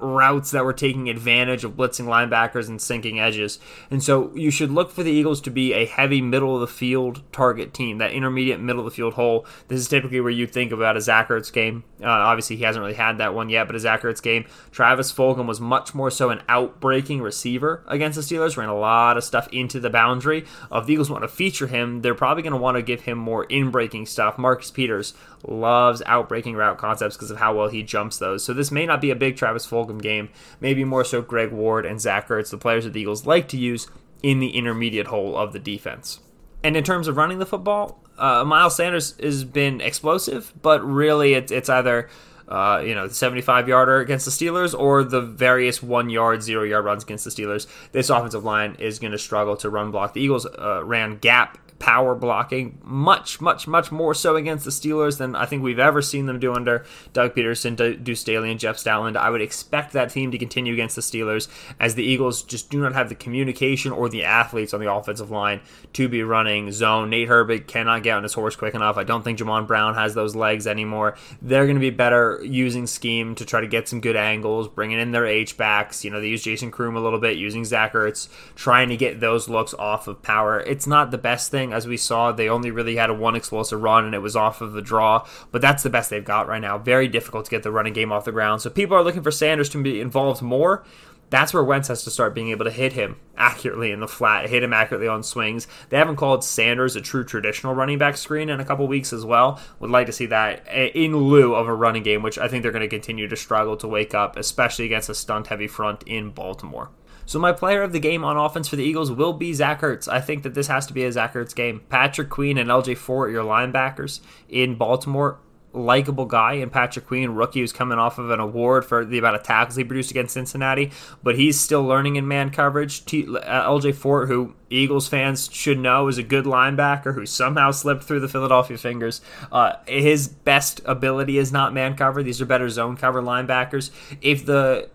routes 0.00 0.50
that 0.50 0.64
were 0.64 0.72
taking 0.72 1.08
advantage 1.08 1.64
of 1.64 1.76
blitzing 1.76 2.06
linebackers 2.06 2.68
and 2.68 2.80
sinking 2.80 3.18
edges. 3.18 3.58
And 3.90 4.02
so 4.02 4.34
you 4.34 4.50
should 4.50 4.70
look 4.70 4.90
for 4.90 5.02
the 5.02 5.10
Eagles 5.10 5.40
to 5.42 5.50
be 5.50 5.72
a 5.72 5.86
heavy 5.86 6.20
middle 6.20 6.54
of 6.54 6.60
the 6.60 6.66
field 6.66 7.22
target 7.32 7.72
team, 7.72 7.98
that 7.98 8.12
intermediate 8.12 8.60
middle 8.60 8.80
of 8.80 8.84
the 8.84 8.96
field 8.96 9.14
hole. 9.14 9.46
This 9.68 9.80
is 9.80 9.88
typically 9.88 10.20
where 10.20 10.30
you 10.30 10.46
think 10.46 10.72
about 10.72 10.96
a 10.96 11.00
Zach 11.00 11.28
Ertz 11.28 11.52
game. 11.52 11.84
Uh, 12.02 12.06
obviously, 12.06 12.56
he 12.56 12.64
hasn't 12.64 12.82
really 12.82 12.94
had 12.94 13.18
that 13.18 13.34
one 13.34 13.48
yet, 13.48 13.66
but 13.66 13.76
a 13.76 13.80
Zach 13.80 14.02
Ertz 14.02 14.22
game. 14.22 14.44
Travis 14.70 15.12
Fulgham 15.12 15.46
was 15.46 15.60
much 15.60 15.94
more 15.94 16.10
so 16.10 16.30
an 16.30 16.42
outbreaking 16.48 17.22
receiver 17.22 17.82
against 17.86 18.16
the 18.16 18.22
Steelers, 18.22 18.56
ran 18.56 18.68
a 18.68 18.76
lot 18.76 19.16
of 19.16 19.24
stuff 19.24 19.48
into 19.52 19.80
the 19.80 19.90
boundary. 19.90 20.44
If 20.70 20.86
the 20.86 20.92
Eagles 20.92 21.10
want 21.10 21.22
to 21.22 21.28
feature 21.28 21.66
him, 21.66 22.02
they're 22.02 22.14
probably 22.14 22.42
going 22.42 22.52
to 22.52 22.58
want 22.58 22.76
to 22.76 22.82
give 22.82 23.02
him 23.02 23.18
more 23.18 23.44
in-breaking 23.44 24.06
stuff. 24.06 24.36
Marcus 24.36 24.70
Peters 24.70 25.14
loves 25.44 26.02
outbreaking 26.06 26.56
route 26.56 26.76
concepts 26.76 27.16
because 27.16 27.30
of 27.30 27.38
how 27.38 27.56
well 27.56 27.68
he 27.68 27.82
jumps 27.82 28.18
those. 28.18 28.44
So 28.44 28.52
this 28.52 28.70
may 28.70 28.84
not 28.84 29.00
be 29.00 29.10
a 29.10 29.14
big 29.14 29.36
Travis 29.36 29.66
Fulgham 29.66 29.85
game. 29.94 30.28
Maybe 30.60 30.84
more 30.84 31.04
so 31.04 31.22
Greg 31.22 31.52
Ward 31.52 31.86
and 31.86 32.00
Zach 32.00 32.28
Ertz, 32.28 32.50
the 32.50 32.58
players 32.58 32.84
that 32.84 32.92
the 32.92 33.00
Eagles 33.00 33.26
like 33.26 33.48
to 33.48 33.56
use 33.56 33.88
in 34.22 34.40
the 34.40 34.56
intermediate 34.56 35.08
hole 35.08 35.36
of 35.36 35.52
the 35.52 35.58
defense. 35.58 36.20
And 36.62 36.76
in 36.76 36.84
terms 36.84 37.08
of 37.08 37.16
running 37.16 37.38
the 37.38 37.46
football, 37.46 38.02
uh, 38.18 38.44
Miles 38.44 38.76
Sanders 38.76 39.14
has 39.20 39.44
been 39.44 39.80
explosive, 39.80 40.52
but 40.62 40.84
really 40.84 41.34
it's, 41.34 41.52
it's 41.52 41.68
either 41.68 42.08
uh, 42.48 42.82
you 42.84 42.94
know, 42.94 43.08
the 43.08 43.14
75 43.14 43.68
yarder 43.68 43.98
against 43.98 44.24
the 44.24 44.30
Steelers 44.30 44.78
or 44.78 45.02
the 45.02 45.20
various 45.20 45.82
one 45.82 46.10
yard, 46.10 46.42
zero 46.42 46.62
yard 46.62 46.84
runs 46.84 47.02
against 47.02 47.24
the 47.24 47.30
Steelers. 47.30 47.66
This 47.92 48.08
offensive 48.08 48.44
line 48.44 48.76
is 48.78 48.98
going 48.98 49.12
to 49.12 49.18
struggle 49.18 49.56
to 49.58 49.70
run 49.70 49.90
block. 49.90 50.14
The 50.14 50.20
Eagles 50.20 50.46
uh, 50.46 50.84
ran 50.84 51.18
gap 51.18 51.58
power 51.78 52.14
blocking, 52.14 52.78
much, 52.82 53.40
much, 53.40 53.66
much 53.66 53.92
more 53.92 54.14
so 54.14 54.36
against 54.36 54.64
the 54.64 54.70
Steelers 54.70 55.18
than 55.18 55.36
I 55.36 55.46
think 55.46 55.62
we've 55.62 55.78
ever 55.78 56.02
seen 56.02 56.26
them 56.26 56.38
do 56.38 56.54
under 56.54 56.84
Doug 57.12 57.34
Pederson, 57.34 58.02
Deuce 58.02 58.20
Staley, 58.20 58.50
and 58.50 58.60
Jeff 58.60 58.76
Stoutland. 58.76 59.16
I 59.16 59.30
would 59.30 59.42
expect 59.42 59.92
that 59.92 60.10
team 60.10 60.30
to 60.30 60.38
continue 60.38 60.72
against 60.72 60.96
the 60.96 61.02
Steelers 61.02 61.48
as 61.78 61.94
the 61.94 62.04
Eagles 62.04 62.42
just 62.42 62.70
do 62.70 62.80
not 62.80 62.94
have 62.94 63.08
the 63.08 63.14
communication 63.14 63.92
or 63.92 64.08
the 64.08 64.24
athletes 64.24 64.74
on 64.74 64.80
the 64.80 64.92
offensive 64.92 65.30
line 65.30 65.60
to 65.92 66.08
be 66.08 66.22
running 66.22 66.72
zone. 66.72 67.10
Nate 67.10 67.28
Herbig 67.28 67.66
cannot 67.66 68.02
get 68.02 68.16
on 68.16 68.22
his 68.22 68.34
horse 68.34 68.56
quick 68.56 68.74
enough. 68.74 68.96
I 68.96 69.04
don't 69.04 69.22
think 69.22 69.38
Jamon 69.38 69.66
Brown 69.66 69.94
has 69.94 70.14
those 70.14 70.34
legs 70.34 70.66
anymore. 70.66 71.16
They're 71.42 71.64
going 71.64 71.76
to 71.76 71.80
be 71.80 71.90
better 71.90 72.40
using 72.42 72.86
scheme 72.86 73.34
to 73.36 73.44
try 73.44 73.60
to 73.60 73.66
get 73.66 73.88
some 73.88 74.00
good 74.00 74.16
angles, 74.16 74.68
bringing 74.68 74.98
in 74.98 75.12
their 75.12 75.26
H 75.26 75.56
backs. 75.56 76.04
You 76.04 76.10
know, 76.10 76.20
they 76.20 76.28
use 76.28 76.42
Jason 76.42 76.70
Croom 76.70 76.96
a 76.96 77.00
little 77.00 77.20
bit, 77.20 77.36
using 77.36 77.64
Zach 77.64 77.92
Ertz, 77.92 78.28
trying 78.54 78.88
to 78.88 78.96
get 78.96 79.20
those 79.20 79.48
looks 79.48 79.74
off 79.74 80.08
of 80.08 80.22
power. 80.22 80.60
It's 80.60 80.86
not 80.86 81.10
the 81.10 81.18
best 81.18 81.50
thing, 81.50 81.65
as 81.72 81.86
we 81.86 81.96
saw. 81.96 82.32
They 82.32 82.48
only 82.48 82.70
really 82.70 82.96
had 82.96 83.10
a 83.10 83.14
one 83.14 83.36
explosive 83.36 83.82
run, 83.82 84.04
and 84.04 84.14
it 84.14 84.20
was 84.20 84.36
off 84.36 84.60
of 84.60 84.72
the 84.72 84.82
draw, 84.82 85.26
but 85.50 85.62
that's 85.62 85.82
the 85.82 85.90
best 85.90 86.10
they've 86.10 86.24
got 86.24 86.48
right 86.48 86.60
now. 86.60 86.78
Very 86.78 87.08
difficult 87.08 87.44
to 87.46 87.50
get 87.50 87.62
the 87.62 87.70
running 87.70 87.92
game 87.92 88.12
off 88.12 88.24
the 88.24 88.32
ground. 88.32 88.62
So 88.62 88.70
people 88.70 88.96
are 88.96 89.02
looking 89.02 89.22
for 89.22 89.30
Sanders 89.30 89.68
to 89.70 89.82
be 89.82 90.00
involved 90.00 90.42
more 90.42 90.84
that's 91.30 91.52
where 91.52 91.64
Wentz 91.64 91.88
has 91.88 92.04
to 92.04 92.10
start 92.10 92.34
being 92.34 92.50
able 92.50 92.64
to 92.64 92.70
hit 92.70 92.92
him 92.92 93.16
accurately 93.36 93.90
in 93.90 94.00
the 94.00 94.08
flat, 94.08 94.48
hit 94.48 94.62
him 94.62 94.72
accurately 94.72 95.08
on 95.08 95.22
swings. 95.22 95.66
They 95.88 95.96
haven't 95.96 96.16
called 96.16 96.44
Sanders 96.44 96.94
a 96.94 97.00
true 97.00 97.24
traditional 97.24 97.74
running 97.74 97.98
back 97.98 98.16
screen 98.16 98.48
in 98.48 98.60
a 98.60 98.64
couple 98.64 98.86
weeks 98.86 99.12
as 99.12 99.24
well. 99.24 99.60
Would 99.80 99.90
like 99.90 100.06
to 100.06 100.12
see 100.12 100.26
that 100.26 100.66
in 100.68 101.16
lieu 101.16 101.54
of 101.54 101.66
a 101.66 101.74
running 101.74 102.02
game, 102.02 102.22
which 102.22 102.38
I 102.38 102.48
think 102.48 102.62
they're 102.62 102.72
going 102.72 102.82
to 102.82 102.88
continue 102.88 103.26
to 103.28 103.36
struggle 103.36 103.76
to 103.78 103.88
wake 103.88 104.14
up, 104.14 104.36
especially 104.36 104.84
against 104.84 105.08
a 105.08 105.14
stunt 105.14 105.48
heavy 105.48 105.66
front 105.66 106.04
in 106.04 106.30
Baltimore. 106.30 106.90
So 107.26 107.40
my 107.40 107.52
player 107.52 107.82
of 107.82 107.92
the 107.92 107.98
game 107.98 108.24
on 108.24 108.36
offense 108.36 108.68
for 108.68 108.76
the 108.76 108.84
Eagles 108.84 109.10
will 109.10 109.32
be 109.32 109.52
Zach 109.52 109.80
Ertz. 109.80 110.06
I 110.06 110.20
think 110.20 110.44
that 110.44 110.54
this 110.54 110.68
has 110.68 110.86
to 110.86 110.92
be 110.92 111.04
a 111.04 111.10
Zach 111.10 111.34
Ertz 111.34 111.54
game. 111.54 111.82
Patrick 111.88 112.30
Queen 112.30 112.56
and 112.56 112.70
LJ 112.70 112.96
Fort, 112.96 113.32
your 113.32 113.44
linebackers 113.44 114.20
in 114.48 114.76
Baltimore, 114.76 115.40
likable 115.72 116.24
guy 116.24 116.54
in 116.54 116.70
Patrick 116.70 117.06
Queen, 117.06 117.30
rookie 117.30 117.60
who's 117.60 117.72
coming 117.72 117.98
off 117.98 118.18
of 118.18 118.30
an 118.30 118.40
award 118.40 118.84
for 118.84 119.04
the 119.04 119.18
amount 119.18 119.36
of 119.36 119.42
tackles 119.42 119.76
he 119.76 119.84
produced 119.84 120.10
against 120.10 120.34
Cincinnati, 120.34 120.90
but 121.22 121.36
he's 121.36 121.60
still 121.60 121.82
learning 121.82 122.16
in 122.16 122.26
man 122.26 122.50
coverage. 122.50 123.04
T- 123.04 123.26
uh, 123.26 123.68
LJ 123.68 123.94
Fort, 123.96 124.28
who 124.28 124.54
Eagles 124.70 125.08
fans 125.08 125.50
should 125.52 125.78
know 125.78 126.08
is 126.08 126.18
a 126.18 126.22
good 126.22 126.44
linebacker 126.44 127.14
who 127.14 127.26
somehow 127.26 127.72
slipped 127.72 128.04
through 128.04 128.20
the 128.20 128.28
Philadelphia 128.28 128.78
fingers. 128.78 129.20
Uh, 129.52 129.72
his 129.86 130.28
best 130.28 130.80
ability 130.84 131.38
is 131.38 131.52
not 131.52 131.74
man 131.74 131.96
cover. 131.96 132.22
These 132.22 132.40
are 132.40 132.46
better 132.46 132.68
zone 132.68 132.96
cover 132.96 133.20
linebackers. 133.20 133.90
If 134.22 134.46
the 134.46 134.88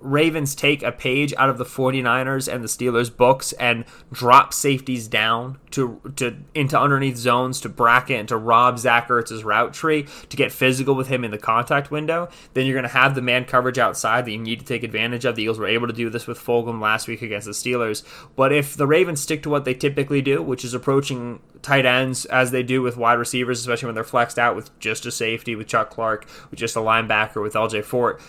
Ravens 0.00 0.54
take 0.54 0.82
a 0.82 0.92
page 0.92 1.34
out 1.36 1.50
of 1.50 1.58
the 1.58 1.64
49ers 1.64 2.52
and 2.52 2.64
the 2.64 2.68
Steelers 2.68 3.14
books 3.14 3.52
and 3.52 3.84
drop 4.12 4.54
safeties 4.54 5.08
down 5.08 5.58
to 5.72 6.00
to 6.16 6.36
into 6.54 6.78
underneath 6.78 7.16
zones 7.16 7.60
to 7.60 7.68
bracket 7.68 8.18
and 8.18 8.28
to 8.28 8.36
rob 8.36 8.78
Zach 8.78 9.08
Ertz's 9.08 9.44
route 9.44 9.72
tree 9.72 10.06
to 10.28 10.36
get 10.36 10.52
physical 10.52 10.94
with 10.94 11.08
him 11.08 11.24
in 11.24 11.30
the 11.30 11.38
contact 11.38 11.90
window, 11.90 12.28
then 12.54 12.66
you're 12.66 12.74
going 12.74 12.82
to 12.82 12.88
have 12.88 13.14
the 13.14 13.22
man 13.22 13.44
coverage 13.44 13.78
outside 13.78 14.24
that 14.24 14.32
you 14.32 14.38
need 14.38 14.60
to 14.60 14.64
take 14.64 14.82
advantage 14.82 15.24
of. 15.24 15.36
The 15.36 15.42
Eagles 15.42 15.58
were 15.58 15.66
able 15.66 15.86
to 15.86 15.92
do 15.92 16.10
this 16.10 16.26
with 16.26 16.38
Fulgham 16.38 16.80
last 16.80 17.06
week 17.06 17.22
against 17.22 17.46
the 17.46 17.52
Steelers. 17.52 18.02
But 18.36 18.52
if 18.52 18.76
the 18.76 18.86
Ravens 18.86 19.20
stick 19.20 19.42
to 19.42 19.50
what 19.50 19.64
they 19.64 19.74
typically 19.74 20.22
do, 20.22 20.42
which 20.42 20.64
is 20.64 20.74
approaching 20.74 21.40
tight 21.62 21.86
ends 21.86 22.24
as 22.26 22.50
they 22.50 22.62
do 22.62 22.82
with 22.82 22.96
wide 22.96 23.14
receivers, 23.14 23.60
especially 23.60 23.86
when 23.86 23.94
they're 23.94 24.04
flexed 24.04 24.38
out 24.38 24.56
with 24.56 24.76
just 24.78 25.06
a 25.06 25.10
safety, 25.10 25.54
with 25.54 25.66
Chuck 25.66 25.90
Clark, 25.90 26.26
with 26.50 26.58
just 26.58 26.76
a 26.76 26.80
linebacker, 26.80 27.42
with 27.42 27.54
LJ 27.54 27.84
Fort. 27.84 28.20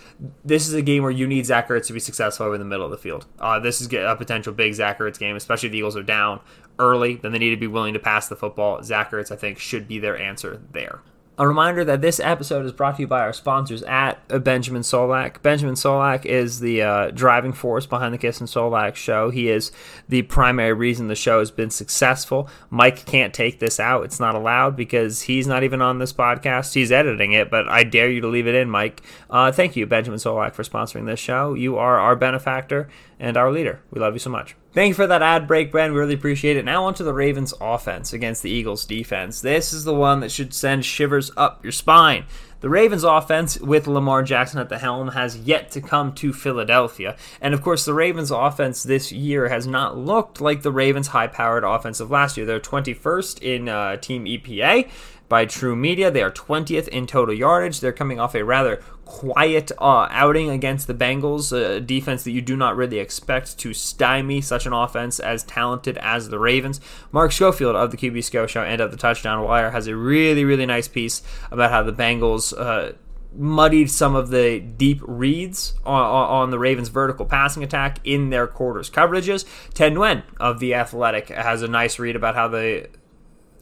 This 0.44 0.68
is 0.68 0.74
a 0.74 0.82
game 0.82 1.04
where 1.04 1.12
you 1.12 1.28
need 1.28 1.46
Zach 1.46 1.70
Ertz 1.70 1.88
to 1.88 1.94
be 1.94 2.00
successful 2.00 2.46
over 2.46 2.58
the 2.58 2.66
middle 2.66 2.86
of 2.86 2.92
the 2.92 2.98
field. 2.98 3.26
Uh, 3.40 3.60
this 3.60 3.82
is 3.82 3.92
a 3.94 4.16
potential 4.16 4.54
big 4.54 4.74
Zach 4.74 5.00
Ertz 5.00 5.20
game, 5.20 5.36
especially 5.36 5.68
if 5.68 5.72
the 5.72 5.80
Eagles 5.80 5.98
are 5.98 6.04
down 6.04 6.40
early. 6.80 7.16
Then 7.16 7.32
they 7.32 7.40
need 7.40 7.52
to 7.52 7.58
be 7.58 7.68
willing 7.68 7.94
to 7.94 8.00
pass 8.00 8.28
the 8.28 8.36
football. 8.36 8.84
Zach 8.84 9.12
Ertz, 9.12 9.32
I 9.32 9.36
think, 9.36 9.60
should 9.60 9.88
be 9.88 10.00
their 10.00 10.18
answer 10.18 10.62
there. 10.72 11.02
A 11.38 11.48
reminder 11.48 11.86
that 11.86 12.02
this 12.02 12.20
episode 12.20 12.66
is 12.66 12.74
brought 12.74 12.98
to 12.98 13.04
you 13.04 13.08
by 13.08 13.22
our 13.22 13.32
sponsors 13.32 13.82
at 13.84 14.44
Benjamin 14.44 14.82
Solak. 14.82 15.42
Benjamin 15.42 15.76
Solak 15.76 16.26
is 16.26 16.60
the 16.60 16.82
uh, 16.82 17.12
driving 17.12 17.54
force 17.54 17.86
behind 17.86 18.14
the 18.14 18.18
Kist 18.18 18.42
and 18.42 18.50
Solak 18.50 18.96
show. 18.96 19.30
He 19.30 19.50
is 19.50 19.72
the 20.10 20.24
primary 20.24 20.74
reason 20.74 21.08
the 21.08 21.16
show 21.16 21.40
has 21.40 21.50
been 21.50 21.70
successful. 21.70 22.50
Mike 22.70 23.06
can't 23.06 23.34
take 23.34 23.60
this 23.60 23.80
out. 23.80 24.04
It's 24.04 24.20
not 24.20 24.36
allowed 24.36 24.76
because 24.76 25.22
he's 25.22 25.48
not 25.48 25.64
even 25.64 25.82
on 25.82 26.00
this 26.00 26.12
podcast. 26.12 26.74
He's 26.74 26.92
editing 26.92 27.32
it, 27.32 27.50
but 27.50 27.68
I 27.68 27.86
dare 27.86 28.12
you 28.12 28.20
to 28.22 28.28
leave 28.28 28.46
it 28.46 28.54
in, 28.54 28.70
Mike. 28.70 29.02
Uh, 29.30 29.54
thank 29.54 29.78
you, 29.78 29.86
Benjamin 29.86 30.20
Solak, 30.20 30.54
for 30.54 30.64
sponsoring 30.64 31.06
this 31.06 31.20
show. 31.20 31.54
You 31.54 31.78
are 31.78 31.98
our 31.98 32.18
benefactor 32.18 32.90
and 33.22 33.38
our 33.38 33.52
leader. 33.52 33.80
We 33.92 34.02
love 34.02 34.14
you 34.14 34.20
so 34.20 34.32
much. 34.32 34.56
Thank 34.74 34.90
you 34.90 34.94
for 34.96 35.06
that 35.08 35.22
ad 35.22 35.48
break, 35.48 35.72
Brand. 35.72 35.94
We 35.94 36.00
really 36.00 36.16
appreciate 36.16 36.58
it. 36.58 36.66
Now 36.66 36.86
on 36.86 36.96
to 36.96 37.04
the 37.04 37.14
Ravens 37.14 37.54
offense 37.62 38.14
against 38.14 38.42
the 38.42 38.50
Eagles 38.50 38.84
defense. 38.84 39.42
This 39.42 39.72
is 39.72 39.84
the 39.84 39.94
one 39.94 40.22
that 40.22 40.32
should 40.32 40.54
send 40.54 40.84
shivers 40.84 41.30
up 41.38 41.64
your 41.64 41.72
spine. 41.72 42.26
The 42.62 42.70
Ravens 42.70 43.04
offense 43.04 43.60
with 43.60 43.88
Lamar 43.88 44.24
Jackson 44.24 44.60
at 44.60 44.70
the 44.70 44.80
helm 44.80 45.10
has 45.10 45.38
yet 45.38 45.72
to 45.72 45.82
come 45.82 46.14
to 46.16 46.34
Philadelphia. 46.34 47.16
And 47.40 47.54
of 47.54 47.62
course, 47.62 47.86
the 47.86 47.94
Ravens 47.94 48.32
offense 48.32 48.84
this 48.84 49.12
year 49.12 49.50
has 49.50 49.68
not 49.68 49.98
looked 49.98 50.42
like 50.42 50.64
the 50.64 50.72
Ravens 50.72 51.08
high 51.08 51.28
powered 51.28 51.64
offense 51.64 52.00
of 52.00 52.10
last 52.12 52.38
year. 52.38 52.46
They're 52.46 52.60
21st 52.60 53.42
in 53.42 53.70
uh, 53.70 53.98
team 53.98 54.26
EPA 54.26 54.90
by 55.28 55.46
True 55.46 55.76
Media. 55.76 56.12
They 56.12 56.24
are 56.24 56.32
20th 56.32 56.88
in 56.90 57.08
total 57.08 57.34
yardage. 57.34 57.80
They're 57.80 57.94
coming 57.94 58.20
off 58.20 58.36
a 58.36 58.44
rather 58.44 58.84
quiet 59.12 59.74
uh, 59.78 60.08
outing 60.10 60.50
against 60.50 60.88
the 60.88 60.94
Bengals, 60.94 61.52
a 61.52 61.82
defense 61.82 62.24
that 62.24 62.32
you 62.32 62.42
do 62.42 62.56
not 62.56 62.78
really 62.78 62.98
expect 62.98 63.58
to 63.58 63.74
stymie 63.74 64.40
such 64.40 64.66
an 64.66 64.72
offense 64.72 65.20
as 65.20 65.44
talented 65.44 65.98
as 65.98 66.30
the 66.30 66.40
Ravens. 66.40 66.80
Mark 67.12 67.34
Schofield 67.34 67.76
of 67.76 67.92
the 67.92 67.98
QB 67.98 68.24
SCO 68.24 68.48
Show 68.48 68.64
and 68.64 68.80
of 68.80 68.90
the 68.90 68.96
Touchdown 68.96 69.44
Wire 69.44 69.72
has 69.72 69.88
a 69.88 69.98
really, 69.98 70.46
really 70.46 70.66
nice 70.66 70.88
piece 70.88 71.22
about 71.52 71.72
how 71.72 71.84
the 71.84 71.92
Bengals. 71.92 72.58
Uh, 72.58 72.94
muddied 73.34 73.90
some 73.90 74.14
of 74.14 74.30
the 74.30 74.60
deep 74.60 75.00
reads 75.04 75.74
on, 75.86 76.04
on, 76.04 76.52
the 76.52 76.60
Ravens' 76.60 76.90
vertical 76.90 77.26
passing 77.26 77.64
attack 77.64 77.98
in 78.04 78.30
their 78.30 78.46
quarters 78.46 78.90
coverages. 78.90 79.46
Ted 79.74 79.94
Nguyen 79.94 80.24
of 80.38 80.60
The 80.60 80.74
Athletic 80.74 81.30
has 81.30 81.62
a 81.62 81.70
nice 81.70 81.98
read 81.98 82.18
about 82.18 82.36
how 82.36 82.50
the 82.50 82.90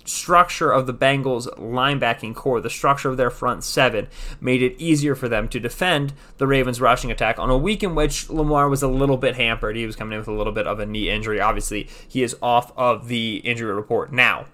structure 0.09 0.71
of 0.71 0.87
the 0.87 0.93
Bengals 0.93 1.47
linebacking 1.57 2.35
core, 2.35 2.61
the 2.61 2.69
structure 2.69 3.09
of 3.09 3.17
their 3.17 3.29
front 3.29 3.63
seven, 3.63 4.07
made 4.41 4.61
it 4.61 4.75
easier 4.79 5.15
for 5.15 5.29
them 5.29 5.47
to 5.49 5.59
defend 5.59 6.13
the 6.37 6.47
Ravens' 6.47 6.81
rushing 6.81 7.11
attack 7.11 7.39
on 7.39 7.49
a 7.49 7.57
week 7.57 7.83
in 7.83 7.95
which 7.95 8.29
Lamar 8.29 8.69
was 8.69 8.83
a 8.83 8.87
little 8.87 9.17
bit 9.17 9.35
hampered. 9.35 9.75
He 9.75 9.85
was 9.85 9.95
coming 9.95 10.13
in 10.13 10.19
with 10.19 10.27
a 10.27 10.33
little 10.33 10.53
bit 10.53 10.67
of 10.67 10.79
a 10.79 10.85
knee 10.85 11.09
injury. 11.09 11.39
Obviously, 11.39 11.87
he 12.07 12.23
is 12.23 12.35
off 12.41 12.71
of 12.77 13.07
the 13.07 13.37
injury 13.37 13.73
report 13.73 14.11
now 14.11 14.45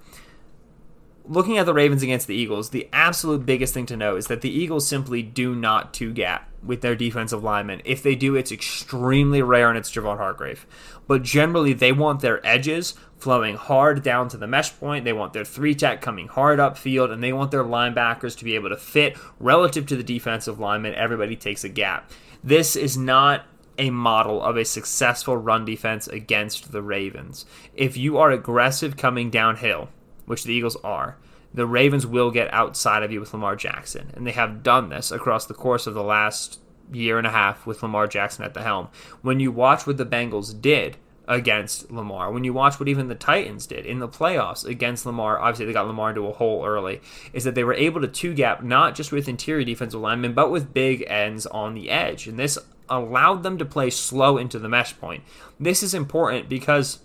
looking 1.27 1.57
at 1.57 1.65
the 1.65 1.73
Ravens 1.73 2.03
against 2.03 2.27
the 2.27 2.35
Eagles, 2.35 2.69
the 2.69 2.87
absolute 2.93 3.45
biggest 3.45 3.73
thing 3.73 3.85
to 3.87 3.97
know 3.97 4.15
is 4.15 4.27
that 4.27 4.41
the 4.41 4.49
Eagles 4.49 4.87
simply 4.87 5.21
do 5.21 5.55
not 5.55 5.93
two 5.93 6.13
gap 6.13 6.49
with 6.63 6.81
their 6.81 6.95
defensive 6.95 7.43
linemen. 7.43 7.81
If 7.85 8.01
they 8.03 8.15
do, 8.15 8.35
it's 8.35 8.51
extremely 8.51 9.41
rare 9.41 9.69
and 9.69 9.77
it's 9.77 9.91
Javon 9.91 10.17
Hargrave. 10.17 10.65
But 11.07 11.23
generally, 11.23 11.73
they 11.73 11.91
want 11.91 12.21
their 12.21 12.45
edges 12.45 12.95
flowing 13.17 13.55
hard 13.55 14.03
down 14.03 14.29
to 14.29 14.37
the 14.37 14.47
mesh 14.47 14.77
point. 14.77 15.05
They 15.05 15.13
want 15.13 15.33
their 15.33 15.45
three 15.45 15.75
tech 15.75 16.01
coming 16.01 16.27
hard 16.27 16.59
upfield, 16.59 17.11
and 17.11 17.23
they 17.23 17.33
want 17.33 17.51
their 17.51 17.63
linebackers 17.63 18.37
to 18.37 18.45
be 18.45 18.55
able 18.55 18.69
to 18.69 18.77
fit 18.77 19.17
relative 19.39 19.85
to 19.87 19.95
the 19.95 20.03
defensive 20.03 20.59
lineman. 20.59 20.95
Everybody 20.95 21.35
takes 21.35 21.63
a 21.63 21.69
gap. 21.69 22.11
This 22.43 22.75
is 22.75 22.97
not 22.97 23.45
a 23.77 23.89
model 23.89 24.41
of 24.41 24.57
a 24.57 24.65
successful 24.65 25.35
run 25.35 25.65
defense 25.65 26.07
against 26.07 26.71
the 26.71 26.81
Ravens. 26.81 27.45
If 27.73 27.97
you 27.97 28.17
are 28.17 28.31
aggressive 28.31 28.95
coming 28.97 29.29
downhill, 29.29 29.89
which 30.25 30.43
the 30.43 30.53
Eagles 30.53 30.77
are, 30.77 31.17
the 31.53 31.65
Ravens 31.65 32.05
will 32.05 32.31
get 32.31 32.53
outside 32.53 33.03
of 33.03 33.11
you 33.11 33.19
with 33.19 33.33
Lamar 33.33 33.55
Jackson. 33.55 34.11
And 34.13 34.27
they 34.27 34.31
have 34.31 34.63
done 34.63 34.89
this 34.89 35.11
across 35.11 35.45
the 35.45 35.53
course 35.53 35.87
of 35.87 35.93
the 35.93 36.03
last 36.03 36.59
year 36.91 37.17
and 37.17 37.25
a 37.25 37.31
half 37.31 37.65
with 37.65 37.81
Lamar 37.81 38.07
Jackson 38.07 38.45
at 38.45 38.53
the 38.53 38.61
helm. 38.61 38.89
When 39.21 39.39
you 39.39 39.51
watch 39.51 39.87
what 39.87 39.97
the 39.97 40.05
Bengals 40.05 40.59
did 40.59 40.97
against 41.27 41.91
Lamar, 41.91 42.31
when 42.31 42.43
you 42.43 42.53
watch 42.53 42.79
what 42.79 42.89
even 42.89 43.07
the 43.07 43.15
Titans 43.15 43.65
did 43.65 43.85
in 43.85 43.99
the 43.99 44.07
playoffs 44.07 44.65
against 44.65 45.05
Lamar, 45.05 45.39
obviously 45.39 45.65
they 45.65 45.73
got 45.73 45.87
Lamar 45.87 46.09
into 46.09 46.27
a 46.27 46.33
hole 46.33 46.65
early, 46.65 47.01
is 47.33 47.43
that 47.43 47.55
they 47.55 47.63
were 47.63 47.73
able 47.73 48.01
to 48.01 48.07
two 48.07 48.33
gap 48.33 48.63
not 48.63 48.95
just 48.95 49.11
with 49.11 49.27
interior 49.27 49.65
defensive 49.65 49.99
linemen, 49.99 50.33
but 50.33 50.51
with 50.51 50.73
big 50.73 51.03
ends 51.07 51.45
on 51.47 51.73
the 51.73 51.89
edge. 51.89 52.27
And 52.27 52.37
this 52.37 52.57
allowed 52.89 53.43
them 53.43 53.57
to 53.57 53.65
play 53.65 53.89
slow 53.89 54.37
into 54.37 54.59
the 54.59 54.69
mesh 54.69 54.97
point. 54.99 55.23
This 55.59 55.81
is 55.81 55.93
important 55.93 56.47
because 56.47 56.99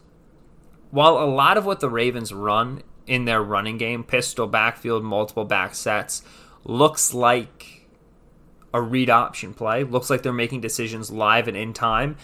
while 0.90 1.18
a 1.18 1.24
lot 1.24 1.56
of 1.56 1.64
what 1.64 1.80
the 1.80 1.88
Ravens 1.88 2.32
run 2.32 2.82
in 3.06 3.24
their 3.24 3.42
running 3.42 3.78
game, 3.78 4.04
pistol 4.04 4.46
backfield, 4.46 5.02
multiple 5.02 5.44
back 5.44 5.74
sets, 5.74 6.22
looks 6.64 7.14
like 7.14 7.86
a 8.72 8.80
read 8.80 9.10
option 9.10 9.54
play. 9.54 9.84
Looks 9.84 10.10
like 10.10 10.22
they're 10.22 10.32
making 10.32 10.60
decisions 10.60 11.10
live 11.10 11.48
and 11.48 11.56
in 11.56 11.72
time. 11.72 12.16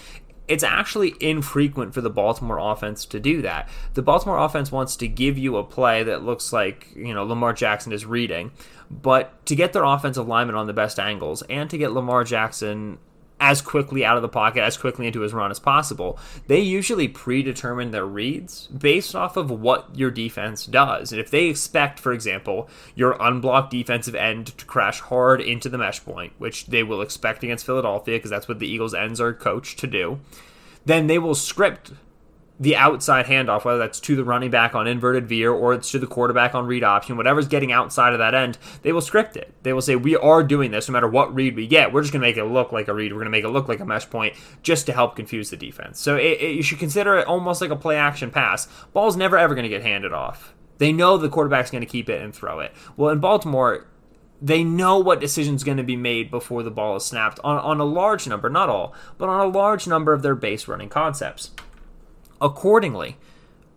It's 0.48 0.62
actually 0.62 1.14
infrequent 1.20 1.92
for 1.92 2.00
the 2.00 2.10
Baltimore 2.10 2.58
offense 2.58 3.04
to 3.06 3.18
do 3.18 3.42
that. 3.42 3.68
The 3.94 4.02
Baltimore 4.02 4.38
offense 4.38 4.70
wants 4.70 4.96
to 4.96 5.08
give 5.08 5.36
you 5.36 5.56
a 5.56 5.64
play 5.64 6.02
that 6.04 6.22
looks 6.22 6.52
like, 6.52 6.88
you 6.94 7.12
know, 7.12 7.24
Lamar 7.24 7.52
Jackson 7.52 7.92
is 7.92 8.06
reading, 8.06 8.52
but 8.90 9.44
to 9.46 9.56
get 9.56 9.72
their 9.72 9.84
offensive 9.84 10.28
lineman 10.28 10.54
on 10.54 10.66
the 10.66 10.72
best 10.72 10.98
angles 10.98 11.42
and 11.50 11.68
to 11.70 11.78
get 11.78 11.92
Lamar 11.92 12.22
Jackson 12.24 12.98
as 13.38 13.60
quickly 13.60 14.04
out 14.04 14.16
of 14.16 14.22
the 14.22 14.28
pocket, 14.28 14.62
as 14.62 14.76
quickly 14.76 15.06
into 15.06 15.20
his 15.20 15.34
run 15.34 15.50
as 15.50 15.58
possible. 15.58 16.18
They 16.46 16.60
usually 16.60 17.08
predetermine 17.08 17.90
their 17.90 18.06
reads 18.06 18.66
based 18.68 19.14
off 19.14 19.36
of 19.36 19.50
what 19.50 19.94
your 19.94 20.10
defense 20.10 20.64
does. 20.64 21.12
And 21.12 21.20
if 21.20 21.30
they 21.30 21.46
expect, 21.46 22.00
for 22.00 22.12
example, 22.12 22.68
your 22.94 23.16
unblocked 23.20 23.70
defensive 23.70 24.14
end 24.14 24.56
to 24.58 24.64
crash 24.64 25.00
hard 25.00 25.40
into 25.40 25.68
the 25.68 25.78
mesh 25.78 26.02
point, 26.04 26.32
which 26.38 26.66
they 26.66 26.82
will 26.82 27.02
expect 27.02 27.44
against 27.44 27.66
Philadelphia 27.66 28.16
because 28.16 28.30
that's 28.30 28.48
what 28.48 28.58
the 28.58 28.68
Eagles' 28.68 28.94
ends 28.94 29.20
are 29.20 29.34
coached 29.34 29.78
to 29.80 29.86
do, 29.86 30.18
then 30.86 31.06
they 31.06 31.18
will 31.18 31.34
script 31.34 31.92
the 32.58 32.76
outside 32.76 33.26
handoff, 33.26 33.64
whether 33.64 33.78
that's 33.78 34.00
to 34.00 34.16
the 34.16 34.24
running 34.24 34.50
back 34.50 34.74
on 34.74 34.86
inverted 34.86 35.28
veer 35.28 35.52
or 35.52 35.74
it's 35.74 35.90
to 35.90 35.98
the 35.98 36.06
quarterback 36.06 36.54
on 36.54 36.66
read 36.66 36.82
option, 36.82 37.16
whatever's 37.16 37.48
getting 37.48 37.70
outside 37.70 38.12
of 38.12 38.18
that 38.18 38.34
end, 38.34 38.56
they 38.82 38.92
will 38.92 39.02
script 39.02 39.36
it. 39.36 39.52
They 39.62 39.72
will 39.72 39.82
say, 39.82 39.96
We 39.96 40.16
are 40.16 40.42
doing 40.42 40.70
this 40.70 40.88
no 40.88 40.92
matter 40.92 41.08
what 41.08 41.34
read 41.34 41.54
we 41.54 41.66
get. 41.66 41.92
We're 41.92 42.00
just 42.00 42.12
going 42.12 42.22
to 42.22 42.26
make 42.26 42.36
it 42.36 42.44
look 42.44 42.72
like 42.72 42.88
a 42.88 42.94
read. 42.94 43.12
We're 43.12 43.18
going 43.18 43.26
to 43.26 43.30
make 43.30 43.44
it 43.44 43.50
look 43.50 43.68
like 43.68 43.80
a 43.80 43.84
mesh 43.84 44.08
point 44.08 44.34
just 44.62 44.86
to 44.86 44.92
help 44.92 45.16
confuse 45.16 45.50
the 45.50 45.56
defense. 45.56 46.00
So 46.00 46.16
it, 46.16 46.40
it, 46.40 46.54
you 46.56 46.62
should 46.62 46.78
consider 46.78 47.18
it 47.18 47.26
almost 47.26 47.60
like 47.60 47.70
a 47.70 47.76
play 47.76 47.96
action 47.96 48.30
pass. 48.30 48.68
Ball's 48.92 49.16
never 49.16 49.36
ever 49.36 49.54
going 49.54 49.64
to 49.64 49.68
get 49.68 49.82
handed 49.82 50.12
off. 50.12 50.54
They 50.78 50.92
know 50.92 51.16
the 51.16 51.28
quarterback's 51.28 51.70
going 51.70 51.82
to 51.82 51.86
keep 51.86 52.08
it 52.08 52.22
and 52.22 52.34
throw 52.34 52.60
it. 52.60 52.72
Well, 52.96 53.10
in 53.10 53.18
Baltimore, 53.18 53.86
they 54.40 54.64
know 54.64 54.98
what 54.98 55.20
decision's 55.20 55.64
going 55.64 55.78
to 55.78 55.82
be 55.82 55.96
made 55.96 56.30
before 56.30 56.62
the 56.62 56.70
ball 56.70 56.96
is 56.96 57.04
snapped 57.04 57.40
on, 57.42 57.58
on 57.58 57.80
a 57.80 57.84
large 57.84 58.28
number, 58.28 58.50
not 58.50 58.68
all, 58.68 58.94
but 59.16 59.28
on 59.28 59.40
a 59.40 59.48
large 59.48 59.86
number 59.86 60.12
of 60.12 60.22
their 60.22 60.34
base 60.34 60.68
running 60.68 60.90
concepts. 60.90 61.50
Accordingly, 62.40 63.16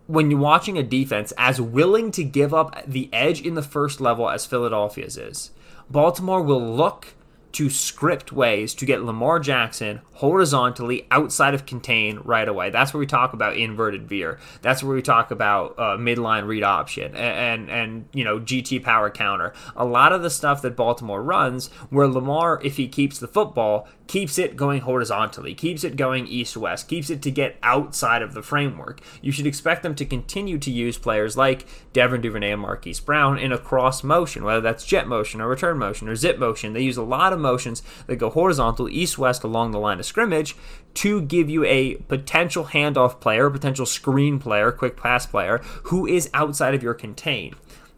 when 0.06 0.30
you're 0.30 0.40
watching 0.40 0.76
a 0.76 0.82
defense 0.82 1.32
as 1.38 1.60
willing 1.60 2.10
to 2.12 2.24
give 2.24 2.52
up 2.52 2.84
the 2.86 3.08
edge 3.12 3.40
in 3.40 3.54
the 3.54 3.62
first 3.62 4.00
level 4.00 4.28
as 4.28 4.46
Philadelphia's 4.46 5.16
is, 5.16 5.50
Baltimore 5.88 6.42
will 6.42 6.60
look 6.60 7.14
to 7.52 7.70
script 7.70 8.32
ways 8.32 8.74
to 8.74 8.86
get 8.86 9.02
Lamar 9.02 9.40
Jackson 9.40 10.00
horizontally 10.14 11.06
outside 11.10 11.54
of 11.54 11.64
contain 11.64 12.18
right 12.24 12.46
away. 12.46 12.68
That's 12.70 12.92
where 12.92 12.98
we 12.98 13.06
talk 13.06 13.32
about 13.32 13.56
inverted 13.56 14.06
veer. 14.06 14.38
That's 14.60 14.82
where 14.82 14.94
we 14.94 15.02
talk 15.02 15.30
about 15.30 15.78
uh, 15.78 15.96
midline 15.96 16.46
read 16.46 16.62
option 16.62 17.14
and, 17.14 17.68
and, 17.68 17.70
and 17.70 18.08
you 18.12 18.24
know 18.24 18.38
GT 18.38 18.82
power 18.82 19.10
counter. 19.10 19.54
A 19.74 19.84
lot 19.84 20.12
of 20.12 20.22
the 20.22 20.30
stuff 20.30 20.62
that 20.62 20.76
Baltimore 20.76 21.22
runs, 21.22 21.68
where 21.88 22.06
Lamar, 22.06 22.60
if 22.62 22.76
he 22.76 22.86
keeps 22.86 23.18
the 23.18 23.28
football, 23.28 23.88
keeps 24.06 24.38
it 24.38 24.56
going 24.56 24.80
horizontally, 24.80 25.54
keeps 25.54 25.84
it 25.84 25.96
going 25.96 26.26
east 26.26 26.56
west, 26.56 26.88
keeps 26.88 27.10
it 27.10 27.22
to 27.22 27.30
get 27.30 27.56
outside 27.62 28.22
of 28.22 28.34
the 28.34 28.42
framework. 28.42 29.00
You 29.22 29.32
should 29.32 29.46
expect 29.46 29.82
them 29.82 29.94
to 29.94 30.04
continue 30.04 30.58
to 30.58 30.70
use 30.70 30.98
players 30.98 31.36
like 31.36 31.64
Devin 31.92 32.20
Duvernay 32.20 32.50
and 32.50 32.60
Marquise 32.60 33.00
Brown 33.00 33.38
in 33.38 33.52
a 33.52 33.58
cross 33.58 34.04
motion, 34.04 34.44
whether 34.44 34.60
that's 34.60 34.84
jet 34.84 35.06
motion 35.06 35.40
or 35.40 35.48
return 35.48 35.78
motion 35.78 36.08
or 36.08 36.16
zip 36.16 36.38
motion. 36.38 36.72
They 36.72 36.82
use 36.82 36.96
a 36.96 37.02
lot 37.02 37.32
of 37.32 37.39
motions 37.40 37.82
that 38.06 38.16
go 38.16 38.30
horizontal 38.30 38.88
east 38.88 39.18
west 39.18 39.42
along 39.42 39.70
the 39.70 39.78
line 39.78 39.98
of 39.98 40.06
scrimmage 40.06 40.56
to 40.94 41.22
give 41.22 41.48
you 41.48 41.64
a 41.64 41.96
potential 42.08 42.66
handoff 42.66 43.20
player, 43.20 43.46
a 43.46 43.50
potential 43.50 43.86
screen 43.86 44.38
player, 44.38 44.70
quick 44.72 44.96
pass 44.96 45.26
player 45.26 45.58
who 45.84 46.06
is 46.06 46.30
outside 46.34 46.74
of 46.74 46.82
your 46.82 46.94
contain. 46.94 47.54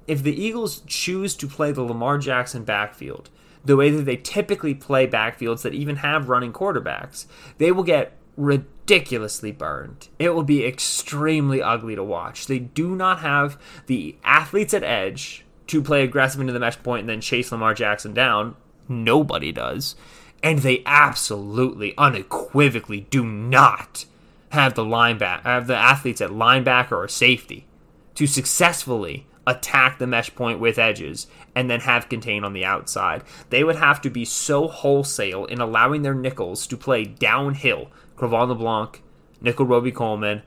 If 0.06 0.22
the 0.22 0.34
Eagles 0.34 0.82
choose 0.87 1.34
to 1.37 1.46
play 1.46 1.72
the 1.72 1.82
Lamar 1.82 2.18
Jackson 2.18 2.64
backfield, 2.64 3.30
the 3.64 3.76
way 3.76 3.90
that 3.90 4.02
they 4.02 4.16
typically 4.16 4.75
play 4.75 5.06
backfields 5.06 5.62
that 5.62 5.75
even 5.75 5.96
have 5.96 6.28
running 6.28 6.52
quarterbacks, 6.52 7.26
they 7.58 7.70
will 7.70 7.84
get 7.84 8.16
ridiculously 8.37 9.52
burned. 9.52 10.08
It 10.18 10.30
will 10.30 10.42
be 10.42 10.64
extremely 10.64 11.62
ugly 11.62 11.94
to 11.94 12.02
watch. 12.02 12.46
They 12.46 12.58
do 12.58 12.96
not 12.96 13.20
have 13.20 13.61
the 13.87 14.16
athletes 14.25 14.75
at 14.75 14.82
edge 14.82 15.44
to 15.68 15.82
play 15.82 16.02
aggressive 16.02 16.40
into 16.40 16.52
the 16.52 16.61
mesh 16.61 16.82
point 16.82 17.00
and 17.00 17.08
then 17.08 17.20
chase 17.20 17.52
Lamar 17.52 17.75
Jackson 17.75 18.12
down. 18.12 18.56
Nobody 18.88 19.52
does. 19.52 19.96
And 20.42 20.60
they 20.60 20.82
absolutely, 20.86 21.94
unequivocally 21.96 23.06
do 23.10 23.24
not 23.24 24.04
have 24.50 24.74
the 24.74 24.84
linebacker, 24.84 25.42
have 25.42 25.66
the 25.66 25.76
athletes 25.76 26.20
at 26.20 26.30
linebacker 26.30 26.92
or 26.92 27.08
safety 27.08 27.66
to 28.14 28.26
successfully 28.26 29.26
attack 29.46 29.98
the 29.98 30.06
mesh 30.06 30.34
point 30.34 30.60
with 30.60 30.78
edges 30.78 31.26
and 31.54 31.70
then 31.70 31.80
have 31.80 32.08
contain 32.08 32.44
on 32.44 32.52
the 32.52 32.64
outside. 32.64 33.22
They 33.50 33.64
would 33.64 33.76
have 33.76 34.00
to 34.02 34.10
be 34.10 34.24
so 34.24 34.68
wholesale 34.68 35.46
in 35.46 35.60
allowing 35.60 36.02
their 36.02 36.14
nickels 36.14 36.66
to 36.68 36.76
play 36.76 37.04
downhill. 37.04 37.90
Cre'Von 38.16 38.48
LeBlanc, 38.48 39.02
Nickel 39.40 39.66
Robey-Coleman, 39.66 40.42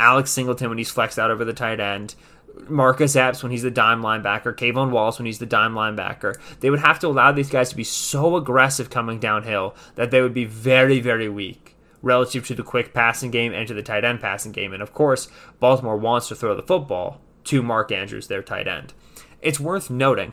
Alex 0.00 0.30
Singleton 0.30 0.68
when 0.68 0.78
he's 0.78 0.90
flexed 0.90 1.18
out 1.18 1.30
over 1.30 1.44
the 1.44 1.52
tight 1.52 1.80
end, 1.80 2.14
Marcus 2.68 3.16
Epps 3.16 3.42
when 3.42 3.52
he's 3.52 3.62
the 3.62 3.70
dime 3.70 4.02
linebacker, 4.02 4.54
K'Von 4.54 4.90
Wallace 4.90 5.18
when 5.18 5.26
he's 5.26 5.38
the 5.38 5.46
dime 5.46 5.74
linebacker. 5.74 6.36
They 6.60 6.70
would 6.70 6.80
have 6.80 6.98
to 7.00 7.08
allow 7.08 7.32
these 7.32 7.50
guys 7.50 7.70
to 7.70 7.76
be 7.76 7.84
so 7.84 8.36
aggressive 8.36 8.90
coming 8.90 9.18
downhill 9.18 9.74
that 9.94 10.10
they 10.10 10.20
would 10.20 10.34
be 10.34 10.44
very, 10.44 11.00
very 11.00 11.28
weak 11.28 11.76
relative 12.02 12.46
to 12.46 12.54
the 12.54 12.62
quick 12.62 12.94
passing 12.94 13.30
game 13.30 13.52
and 13.52 13.66
to 13.68 13.74
the 13.74 13.82
tight 13.82 14.04
end 14.04 14.20
passing 14.20 14.52
game. 14.52 14.72
And 14.72 14.82
of 14.82 14.92
course, 14.92 15.28
Baltimore 15.60 15.96
wants 15.96 16.28
to 16.28 16.34
throw 16.34 16.54
the 16.54 16.62
football 16.62 17.20
to 17.44 17.62
Mark 17.62 17.90
Andrews, 17.90 18.28
their 18.28 18.42
tight 18.42 18.68
end. 18.68 18.92
It's 19.40 19.60
worth 19.60 19.90
noting 19.90 20.32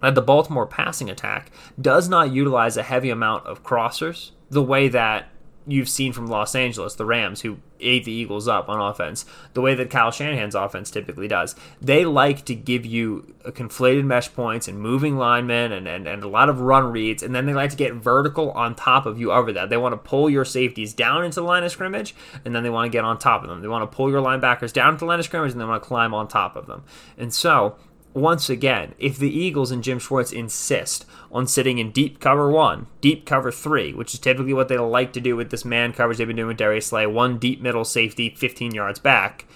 that 0.00 0.14
the 0.14 0.22
Baltimore 0.22 0.66
passing 0.66 1.10
attack 1.10 1.50
does 1.80 2.08
not 2.08 2.32
utilize 2.32 2.76
a 2.76 2.82
heavy 2.82 3.10
amount 3.10 3.46
of 3.46 3.64
crossers 3.64 4.30
the 4.50 4.62
way 4.62 4.88
that 4.88 5.28
you've 5.68 5.88
seen 5.88 6.12
from 6.12 6.26
Los 6.26 6.54
Angeles, 6.54 6.94
the 6.94 7.04
Rams, 7.04 7.42
who 7.42 7.58
ate 7.80 8.04
the 8.04 8.12
Eagles 8.12 8.48
up 8.48 8.68
on 8.68 8.80
offense, 8.80 9.24
the 9.52 9.60
way 9.60 9.74
that 9.74 9.90
Kyle 9.90 10.10
Shanahan's 10.10 10.54
offense 10.54 10.90
typically 10.90 11.28
does. 11.28 11.54
They 11.80 12.04
like 12.04 12.44
to 12.46 12.54
give 12.54 12.84
you 12.84 13.34
a 13.44 13.52
conflated 13.52 14.04
mesh 14.04 14.32
points 14.32 14.66
and 14.66 14.80
moving 14.80 15.16
linemen 15.16 15.72
and, 15.72 15.86
and, 15.86 16.08
and 16.08 16.22
a 16.22 16.28
lot 16.28 16.48
of 16.48 16.60
run 16.60 16.90
reads, 16.90 17.22
and 17.22 17.34
then 17.34 17.46
they 17.46 17.54
like 17.54 17.70
to 17.70 17.76
get 17.76 17.94
vertical 17.94 18.50
on 18.52 18.74
top 18.74 19.06
of 19.06 19.20
you 19.20 19.30
over 19.30 19.52
that. 19.52 19.70
They 19.70 19.76
want 19.76 19.92
to 19.92 19.96
pull 19.98 20.28
your 20.28 20.44
safeties 20.44 20.92
down 20.92 21.24
into 21.24 21.40
the 21.40 21.46
line 21.46 21.64
of 21.64 21.70
scrimmage, 21.70 22.14
and 22.44 22.54
then 22.54 22.62
they 22.62 22.70
want 22.70 22.90
to 22.90 22.96
get 22.96 23.04
on 23.04 23.18
top 23.18 23.42
of 23.42 23.48
them. 23.48 23.60
They 23.60 23.68
want 23.68 23.88
to 23.88 23.94
pull 23.94 24.10
your 24.10 24.22
linebackers 24.22 24.72
down 24.72 24.94
to 24.94 24.98
the 24.98 25.04
line 25.04 25.18
of 25.18 25.24
scrimmage, 25.24 25.52
and 25.52 25.60
they 25.60 25.64
want 25.64 25.82
to 25.82 25.86
climb 25.86 26.14
on 26.14 26.28
top 26.28 26.56
of 26.56 26.66
them. 26.66 26.84
And 27.16 27.32
so, 27.32 27.76
once 28.20 28.50
again, 28.50 28.94
if 28.98 29.18
the 29.18 29.30
Eagles 29.30 29.70
and 29.70 29.82
Jim 29.82 29.98
Schwartz 29.98 30.32
insist 30.32 31.04
on 31.30 31.46
sitting 31.46 31.78
in 31.78 31.90
deep 31.90 32.20
cover 32.20 32.50
one, 32.50 32.86
deep 33.00 33.26
cover 33.26 33.50
three, 33.50 33.92
which 33.92 34.14
is 34.14 34.20
typically 34.20 34.54
what 34.54 34.68
they 34.68 34.78
like 34.78 35.12
to 35.14 35.20
do 35.20 35.36
with 35.36 35.50
this 35.50 35.64
man 35.64 35.92
coverage 35.92 36.18
they've 36.18 36.26
been 36.26 36.36
doing 36.36 36.48
with 36.48 36.56
Darius 36.56 36.86
Slay, 36.86 37.06
one 37.06 37.38
deep 37.38 37.60
middle 37.60 37.84
safety, 37.84 38.30
15 38.30 38.74
yards 38.74 38.98
back, 38.98 39.46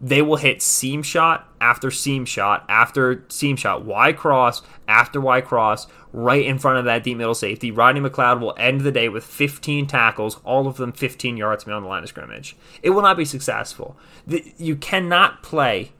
they 0.00 0.22
will 0.22 0.36
hit 0.36 0.62
seam 0.62 1.02
shot 1.02 1.52
after 1.60 1.90
seam 1.90 2.24
shot 2.24 2.64
after 2.68 3.24
seam 3.28 3.56
shot, 3.56 3.84
Y 3.84 4.12
cross 4.12 4.62
after 4.86 5.20
Y 5.20 5.40
cross, 5.40 5.86
right 6.12 6.44
in 6.44 6.58
front 6.58 6.78
of 6.78 6.84
that 6.84 7.02
deep 7.02 7.16
middle 7.16 7.34
safety. 7.34 7.70
Rodney 7.70 8.00
McLeod 8.00 8.40
will 8.40 8.54
end 8.58 8.82
the 8.82 8.92
day 8.92 9.08
with 9.08 9.24
15 9.24 9.86
tackles, 9.86 10.40
all 10.44 10.68
of 10.68 10.76
them 10.76 10.92
15 10.92 11.36
yards 11.36 11.64
beyond 11.64 11.84
the 11.84 11.88
line 11.88 12.04
of 12.04 12.08
scrimmage. 12.08 12.56
It 12.82 12.90
will 12.90 13.02
not 13.02 13.16
be 13.16 13.24
successful. 13.24 13.96
You 14.26 14.76
cannot 14.76 15.42
play 15.42 15.92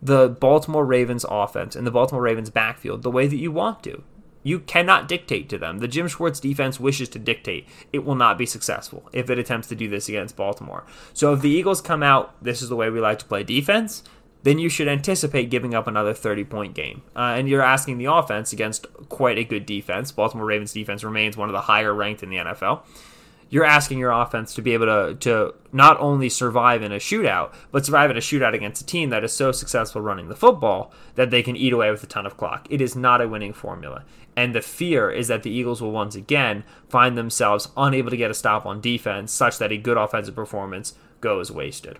the 0.00 0.28
Baltimore 0.28 0.84
Ravens 0.84 1.24
offense 1.28 1.74
and 1.74 1.86
the 1.86 1.90
Baltimore 1.90 2.22
Ravens 2.22 2.50
backfield 2.50 3.02
the 3.02 3.10
way 3.10 3.26
that 3.26 3.36
you 3.36 3.50
want 3.50 3.82
to. 3.84 4.02
You 4.42 4.60
cannot 4.60 5.08
dictate 5.08 5.48
to 5.50 5.58
them. 5.58 5.78
The 5.78 5.88
Jim 5.88 6.08
Schwartz 6.08 6.40
defense 6.40 6.78
wishes 6.78 7.08
to 7.10 7.18
dictate. 7.18 7.66
It 7.92 8.04
will 8.04 8.14
not 8.14 8.38
be 8.38 8.46
successful 8.46 9.08
if 9.12 9.28
it 9.28 9.38
attempts 9.38 9.68
to 9.68 9.74
do 9.74 9.88
this 9.88 10.08
against 10.08 10.36
Baltimore. 10.36 10.84
So 11.12 11.32
if 11.32 11.42
the 11.42 11.50
Eagles 11.50 11.80
come 11.80 12.02
out, 12.02 12.42
this 12.42 12.62
is 12.62 12.68
the 12.68 12.76
way 12.76 12.88
we 12.88 13.00
like 13.00 13.18
to 13.18 13.24
play 13.26 13.42
defense, 13.42 14.04
then 14.44 14.58
you 14.58 14.68
should 14.68 14.88
anticipate 14.88 15.50
giving 15.50 15.74
up 15.74 15.86
another 15.86 16.14
30 16.14 16.44
point 16.44 16.74
game. 16.74 17.02
Uh, 17.16 17.34
and 17.36 17.48
you're 17.48 17.62
asking 17.62 17.98
the 17.98 18.06
offense 18.06 18.52
against 18.52 18.86
quite 19.08 19.36
a 19.36 19.44
good 19.44 19.66
defense. 19.66 20.12
Baltimore 20.12 20.46
Ravens 20.46 20.72
defense 20.72 21.02
remains 21.02 21.36
one 21.36 21.48
of 21.48 21.52
the 21.52 21.62
higher 21.62 21.92
ranked 21.92 22.22
in 22.22 22.30
the 22.30 22.36
NFL 22.36 22.82
you're 23.50 23.64
asking 23.64 23.98
your 23.98 24.10
offense 24.10 24.54
to 24.54 24.62
be 24.62 24.74
able 24.74 24.86
to 24.86 25.14
to 25.20 25.54
not 25.72 25.98
only 26.00 26.28
survive 26.28 26.82
in 26.82 26.92
a 26.92 26.96
shootout, 26.96 27.52
but 27.70 27.84
survive 27.84 28.10
in 28.10 28.16
a 28.16 28.20
shootout 28.20 28.54
against 28.54 28.82
a 28.82 28.86
team 28.86 29.10
that 29.10 29.24
is 29.24 29.32
so 29.32 29.52
successful 29.52 30.00
running 30.00 30.28
the 30.28 30.36
football 30.36 30.92
that 31.14 31.30
they 31.30 31.42
can 31.42 31.56
eat 31.56 31.72
away 31.72 31.90
with 31.90 32.02
a 32.02 32.06
ton 32.06 32.26
of 32.26 32.36
clock. 32.36 32.66
It 32.70 32.80
is 32.80 32.96
not 32.96 33.20
a 33.20 33.28
winning 33.28 33.52
formula. 33.52 34.04
And 34.36 34.54
the 34.54 34.60
fear 34.60 35.10
is 35.10 35.28
that 35.28 35.42
the 35.42 35.50
Eagles 35.50 35.82
will 35.82 35.90
once 35.90 36.14
again 36.14 36.62
find 36.88 37.18
themselves 37.18 37.68
unable 37.76 38.10
to 38.10 38.16
get 38.16 38.30
a 38.30 38.34
stop 38.34 38.64
on 38.64 38.80
defense 38.80 39.32
such 39.32 39.58
that 39.58 39.72
a 39.72 39.76
good 39.76 39.96
offensive 39.96 40.34
performance 40.34 40.94
goes 41.20 41.50
wasted. 41.50 41.98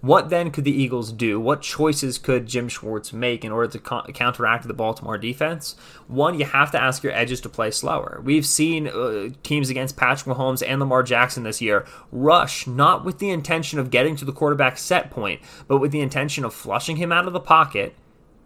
What 0.00 0.30
then 0.30 0.50
could 0.52 0.64
the 0.64 0.82
Eagles 0.82 1.10
do? 1.10 1.40
What 1.40 1.60
choices 1.60 2.18
could 2.18 2.46
Jim 2.46 2.68
Schwartz 2.68 3.12
make 3.12 3.44
in 3.44 3.50
order 3.50 3.72
to 3.72 3.78
co- 3.80 4.04
counteract 4.14 4.68
the 4.68 4.74
Baltimore 4.74 5.18
defense? 5.18 5.74
One, 6.06 6.38
you 6.38 6.44
have 6.44 6.70
to 6.70 6.80
ask 6.80 7.02
your 7.02 7.12
edges 7.12 7.40
to 7.40 7.48
play 7.48 7.72
slower. 7.72 8.20
We've 8.22 8.46
seen 8.46 8.86
uh, 8.86 9.30
teams 9.42 9.70
against 9.70 9.96
Patrick 9.96 10.36
Mahomes 10.36 10.62
and 10.66 10.78
Lamar 10.78 11.02
Jackson 11.02 11.42
this 11.42 11.60
year 11.60 11.84
rush 12.12 12.66
not 12.66 13.04
with 13.04 13.18
the 13.18 13.30
intention 13.30 13.80
of 13.80 13.90
getting 13.90 14.14
to 14.16 14.24
the 14.24 14.32
quarterback 14.32 14.78
set 14.78 15.10
point, 15.10 15.40
but 15.66 15.78
with 15.78 15.90
the 15.90 16.00
intention 16.00 16.44
of 16.44 16.54
flushing 16.54 16.96
him 16.96 17.10
out 17.10 17.26
of 17.26 17.32
the 17.32 17.40
pocket 17.40 17.94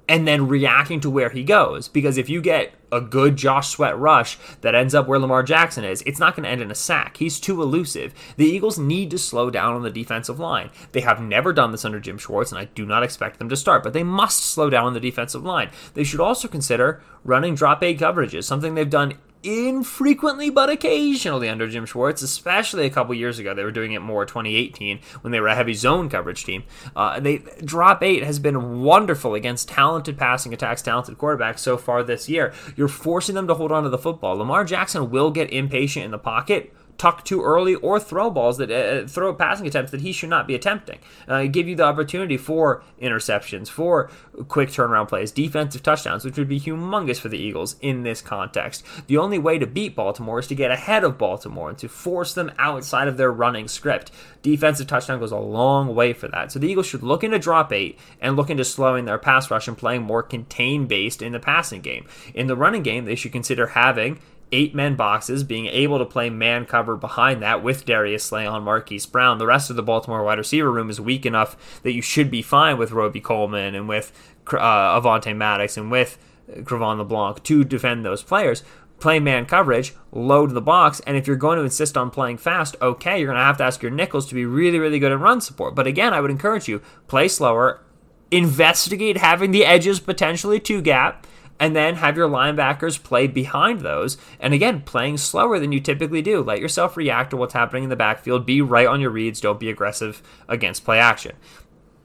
and 0.09 0.27
then 0.27 0.49
reacting 0.49 1.01
to 1.01 1.11
where 1.11 1.31
he 1.31 1.43
goes. 1.43 1.88
Because 1.88 2.19
if 2.19 2.29
you 2.29 2.41
get 2.41 2.75
a 2.91 3.01
good 3.01 3.37
Josh 3.37 3.71
Sweat 3.71 3.99
rush 3.99 4.38
that 4.61 4.75
ends 4.75 4.95
up 4.95 5.07
where 5.07 5.19
Lamar 5.19 5.43
Jackson 5.43 5.85
is, 5.85 6.03
it's 6.03 6.19
not 6.19 6.37
going 6.37 6.45
to 6.45 6.51
end 6.51 6.61
in 6.61 6.71
a 6.71 6.75
sack. 6.75 7.17
He's 7.17 7.41
too 7.41 7.62
elusive. 7.62 8.12
The 8.37 8.47
Eagles 8.47 8.79
need 8.79 9.11
to 9.12 9.19
slow 9.19 9.51
down 9.51 9.75
on 9.75 9.83
the 9.83 9.91
defensive 9.91 10.38
line. 10.38 10.71
They 10.93 11.01
have 11.01 11.21
never 11.21 11.53
done 11.53 11.73
this 11.73 11.85
under 11.85 12.01
Jim 12.01 12.19
Schwartz, 12.19 12.53
and 12.53 12.59
I 12.59 12.67
do 12.67 12.85
not 12.85 13.03
expect 13.03 13.38
them 13.38 13.49
to 13.49 13.57
start, 13.57 13.83
but 13.83 13.93
they 13.93 14.03
must 14.03 14.45
slow 14.45 14.69
down 14.69 14.87
on 14.87 14.95
the 14.95 15.01
defensive 15.01 15.45
line. 15.45 15.71
They 15.95 16.05
should 16.05 16.21
also 16.21 16.49
consider 16.49 17.03
running 17.25 17.55
drop 17.55 17.83
eight 17.83 17.99
coverages, 17.99 18.45
something 18.45 18.75
they've 18.75 18.88
done 18.88 19.15
infrequently 19.42 20.50
but 20.50 20.70
occasionally 20.70 21.48
under 21.48 21.68
Jim 21.68 21.87
Schwartz, 21.87 22.22
especially 22.22 22.87
a 22.87 22.90
couple 22.90 23.14
years 23.14 23.38
ago. 23.38 23.55
They 23.55 23.64
were 23.64 23.70
doing 23.70 23.92
it 23.92 24.00
more 24.00 24.24
2018 24.24 25.00
when 25.22 25.33
they 25.33 25.40
were 25.40 25.48
a 25.48 25.55
heavy 25.55 25.74
zone 25.74 26.09
coverage 26.09 26.44
team. 26.44 26.64
Uh, 26.94 27.20
they 27.20 27.38
drop 27.64 28.02
eight 28.02 28.22
has 28.22 28.38
been 28.38 28.83
wonderful 28.83 29.35
against 29.35 29.68
talented 29.68 30.18
passing 30.18 30.55
attacks, 30.55 30.83
talented 30.83 31.18
quarterbacks 31.18 31.61
so 31.61 31.76
far 31.76 32.02
this 32.02 32.28
year. 32.28 32.52
You're 32.76 32.88
forcing 32.88 33.35
them 33.35 33.46
to 33.48 33.55
hold 33.55 33.72
on 33.72 33.83
to 33.85 33.88
the 33.88 33.98
football. 33.98 34.37
Lamar 34.37 34.64
Jackson 34.64 35.11
will 35.11 35.31
get 35.31 35.52
impatient 35.52 36.05
in 36.05 36.11
the 36.11 36.18
pocket 36.18 36.72
tuck 37.03 37.25
too 37.25 37.43
early 37.43 37.75
or 37.75 37.99
throw 37.99 38.31
balls 38.31 38.59
that 38.59 38.71
uh, 38.71 39.05
throw 39.09 39.35
passing 39.35 39.67
attempts 39.67 39.91
that 39.91 40.03
he 40.03 40.12
should 40.12 40.31
not 40.31 40.47
be 40.47 40.55
attempting. 40.55 41.01
Uh, 41.27 41.43
give 41.47 41.67
you 41.67 41.75
the 41.75 41.83
opportunity 41.83 42.37
for 42.37 42.85
interceptions, 43.01 43.69
for 43.69 44.09
quick 44.47 44.69
turnaround 44.69 45.09
plays, 45.09 45.33
defensive 45.33 45.83
touchdowns, 45.83 46.25
which 46.25 46.38
would 46.38 46.47
be 46.47 46.61
humongous 46.61 47.19
for 47.19 47.29
the 47.29 47.37
Eagles 47.38 47.75
in 47.81 48.05
this 48.05 48.23
context. 48.23 48.85
The 49.09 49.19
only 49.19 49.37
way 49.37 49.59
to 49.59 49.67
beat 49.67 49.97
Baltimore 49.97 50.38
is 50.38 50.47
to 50.47 50.55
get 50.55 50.71
ahead 50.71 51.03
of 51.03 51.19
Baltimore 51.19 51.71
and 51.71 51.79
to 51.79 51.88
force 51.88 52.35
them 52.35 52.53
outside 52.57 53.09
of 53.09 53.17
their 53.17 53.33
running 53.33 53.67
script. 53.67 54.12
Defensive 54.43 54.87
touchdown 54.87 55.19
goes 55.19 55.33
a 55.33 55.37
long 55.38 55.97
way 55.97 56.12
for 56.12 56.29
that. 56.29 56.53
So 56.53 56.61
the 56.61 56.69
Eagles 56.69 56.87
should 56.87 57.03
look 57.03 57.25
into 57.25 57.41
drop 57.41 57.73
eight 57.73 57.99
and 58.21 58.37
look 58.37 58.49
into 58.49 58.65
slowing 58.65 59.07
their 59.07 59.19
pass 59.19 59.51
rush 59.51 59.67
and 59.67 59.77
playing 59.77 60.03
more 60.03 60.23
contained 60.23 60.87
based 60.87 61.21
in 61.21 61.33
the 61.33 61.41
passing 61.41 61.81
game. 61.81 62.07
In 62.33 62.47
the 62.47 62.57
running 62.57 62.85
game, 62.85 63.07
they 63.07 63.17
should 63.17 63.33
consider 63.33 63.67
having 63.67 64.21
eight 64.53 64.75
men 64.75 64.95
boxes, 64.95 65.43
being 65.43 65.67
able 65.67 65.99
to 65.99 66.05
play 66.05 66.31
man 66.31 66.67
cover 66.67 66.97
behind 66.97 67.43
that 67.43 67.62
with 67.62 67.85
Darius 67.85 68.25
Slay 68.25 68.47
on 68.47 68.62
Marquise 68.62 69.07
Brown. 69.07 69.38
The 69.38 69.47
rest 69.47 69.71
of 69.71 69.77
the 69.77 69.83
Baltimore 69.83 70.23
wide 70.23 70.38
receiver 70.38 70.71
room 70.71 70.91
is 70.91 71.01
weak 71.01 71.27
enough 71.27 71.81
that 71.83 71.93
you 71.93 72.03
should 72.03 72.31
be 72.31 72.43
fine 72.43 72.79
with 72.79 72.93
Robey 72.93 73.21
Coleman 73.21 73.75
and 73.75 73.88
with 73.88 74.12
uh, 74.53 75.01
Avonte 75.01 75.35
Maddox 75.35 75.77
and 75.77 75.91
with 75.91 76.19
Cre'Von 76.49 76.99
LeBlanc 76.99 77.43
to 77.45 77.65
defend 77.65 78.05
those 78.05 78.23
players. 78.23 78.62
Play 79.01 79.19
man 79.19 79.47
coverage, 79.47 79.95
load 80.12 80.51
the 80.51 80.61
box, 80.61 81.01
and 81.07 81.17
if 81.17 81.27
you're 81.27 81.35
going 81.35 81.59
to 81.59 81.65
insist 81.65 81.97
on 81.97 82.11
playing 82.11 82.38
fast, 82.38 82.77
okay, 82.81 83.19
you're 83.19 83.27
going 83.27 83.38
to 83.38 83.43
have 83.43 83.57
to 83.57 83.65
ask 83.65 83.83
your 83.83 83.91
nickels 83.91 84.29
to 84.29 84.35
be 84.35 84.45
really, 84.45 84.79
really 84.79 85.01
good 85.01 85.11
at 85.11 85.19
run 85.19 85.41
support. 85.41 85.75
But 85.75 85.88
again, 85.88 86.15
I 86.15 86.21
would 86.21 86.31
encourage 86.31 86.69
you 86.69 86.81
play 87.09 87.27
slower, 87.27 87.83
investigate 88.31 89.17
having 89.17 89.51
the 89.51 89.65
edges 89.65 89.99
potentially 89.99 90.61
two 90.61 90.81
gap 90.81 91.27
and 91.59 91.77
then 91.77 91.97
have 91.97 92.17
your 92.17 92.29
linebackers 92.29 93.03
play 93.03 93.27
behind 93.27 93.81
those. 93.81 94.17
And 94.41 94.53
again, 94.53 94.83
playing 94.83 95.19
slower 95.19 95.59
than 95.59 95.73
you 95.73 95.81
typically 95.81 96.23
do. 96.23 96.43
Let 96.43 96.61
yourself 96.61 96.97
react 96.97 97.31
to 97.31 97.37
what's 97.37 97.55
happening 97.55 97.85
in 97.85 97.91
the 97.91 97.97
backfield. 97.97 98.47
Be 98.47 98.61
right 98.61 98.87
on 98.87 99.01
your 99.01 99.11
reads. 99.11 99.41
Don't 99.41 99.61
be 99.61 99.71
aggressive 99.71 100.23
against 100.49 100.85
play 100.85 100.99
action. 100.99 101.37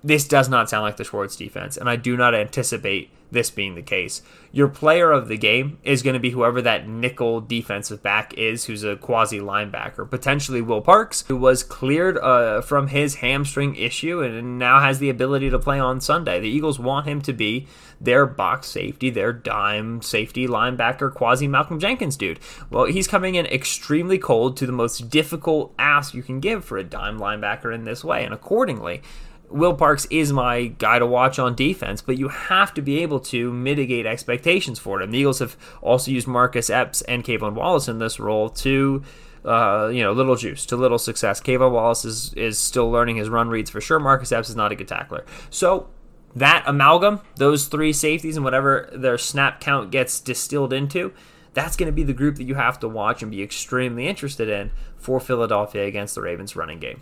This 0.04 0.28
does 0.28 0.48
not 0.48 0.70
sound 0.70 0.84
like 0.84 0.98
the 0.98 1.04
Schwartz 1.04 1.36
defense, 1.36 1.76
and 1.76 1.90
I 1.90 1.96
do 1.96 2.16
not 2.16 2.36
anticipate 2.36 3.10
this 3.32 3.50
being 3.50 3.76
the 3.76 3.82
case. 3.82 4.22
Your 4.52 4.68
player 4.68 5.12
of 5.12 5.28
the 5.28 5.38
game 5.38 5.78
is 5.84 6.02
going 6.02 6.14
to 6.14 6.20
be 6.20 6.32
whoever 6.32 6.62
that 6.62 6.88
nickel 6.88 7.42
defensive 7.42 8.02
back 8.02 8.34
is, 8.36 8.66
who's 8.66 8.84
a 8.84 8.96
quasi 8.96 9.40
linebacker. 9.40 10.10
Potentially 10.10 10.62
Will 10.62 10.82
Parks, 10.82 11.24
who 11.28 11.36
was 11.36 11.64
cleared 11.64 12.18
uh, 12.18 12.62
from 12.62 12.88
his 12.88 13.16
hamstring 13.16 13.76
issue 13.76 14.22
and 14.22 14.58
now 14.58 14.80
has 14.80 15.00
the 15.00 15.10
ability 15.10 15.50
to 15.50 15.60
play 15.60 15.80
on 15.80 16.02
Sunday. 16.02 16.40
The 16.40 16.50
Eagles 16.50 16.80
want 16.80 17.08
him 17.08 17.22
to 17.24 17.34
be 17.34 17.68
their 18.00 18.26
box 18.26 18.68
safety, 18.68 19.10
their 19.10 19.34
dime 19.34 20.02
safety 20.02 20.48
linebacker, 20.48 21.14
quasi 21.14 21.48
Malcolm 21.48 21.80
Jenkins 21.80 22.16
dude. 22.16 22.40
Well, 22.70 22.86
he's 22.86 23.08
coming 23.08 23.36
in 23.36 23.46
extremely 23.48 24.18
cold 24.18 24.58
to 24.58 24.66
the 24.66 24.72
most 24.72 25.10
difficult 25.10 25.74
ask 25.78 26.14
you 26.14 26.24
can 26.24 26.40
give 26.40 26.64
for 26.64 26.78
a 26.78 26.84
dime 26.84 27.20
linebacker 27.20 27.74
in 27.74 27.84
this 27.84 28.04
way, 28.04 28.24
and 28.24 28.34
accordingly, 28.34 29.02
Will 29.50 29.74
Parks 29.74 30.06
is 30.10 30.34
my 30.34 30.66
guy 30.66 31.00
to 31.00 31.06
watch 31.06 31.40
on 31.40 31.56
defense, 31.56 32.02
but 32.02 32.18
you 32.18 32.28
have 32.28 32.74
to 32.74 32.82
be 32.82 33.00
able 33.00 33.20
to 33.22 33.52
mitigate 33.54 34.06
expectations 34.06 34.78
for 34.78 35.02
him. 35.02 35.12
The 35.12 35.20
Eagles 35.20 35.40
have 35.40 35.56
also 35.82 36.12
used 36.12 36.28
Marcus 36.28 36.70
Epps 36.70 37.02
and 37.04 37.24
K'Von 37.24 37.54
Wallace 37.54 37.88
in 37.88 38.00
this 38.00 38.20
role 38.20 38.50
to, 38.50 39.04
uh, 39.46 39.90
you 39.94 40.04
know, 40.04 40.12
little 40.12 40.36
juice 40.36 40.66
to 40.66 40.76
little 40.76 40.98
success. 41.00 41.40
K'Von 41.40 41.72
Wallace 41.72 42.04
is, 42.04 42.34
is 42.34 42.60
still 42.60 42.92
learning 42.92 43.16
his 43.16 43.30
run 43.30 43.48
reads 43.48 43.70
for 43.70 43.80
sure. 43.80 44.00
Marcus 44.00 44.34
Epps 44.34 44.50
is 44.50 44.56
not 44.56 44.74
a 44.74 44.76
good 44.76 44.88
tackler. 44.88 45.26
So 45.50 45.88
that 46.36 46.64
amalgam, 46.68 47.22
those 47.38 47.68
three 47.68 47.94
safeties 47.94 48.36
and 48.36 48.44
whatever 48.44 48.90
their 48.92 49.18
snap 49.18 49.62
count 49.62 49.92
gets 49.92 50.20
distilled 50.20 50.74
into, 50.74 51.14
that's 51.54 51.78
going 51.78 51.88
to 51.88 51.94
be 51.94 52.04
the 52.04 52.14
group 52.14 52.36
that 52.36 52.44
you 52.44 52.56
have 52.56 52.80
to 52.82 52.88
watch 52.90 53.22
and 53.22 53.32
be 53.32 53.42
extremely 53.42 54.08
interested 54.08 54.50
in 54.50 54.72
for 54.98 55.22
Philadelphia 55.22 55.86
against 55.86 56.16
the 56.16 56.22
Ravens 56.22 56.56
running 56.56 56.80
game 56.80 57.02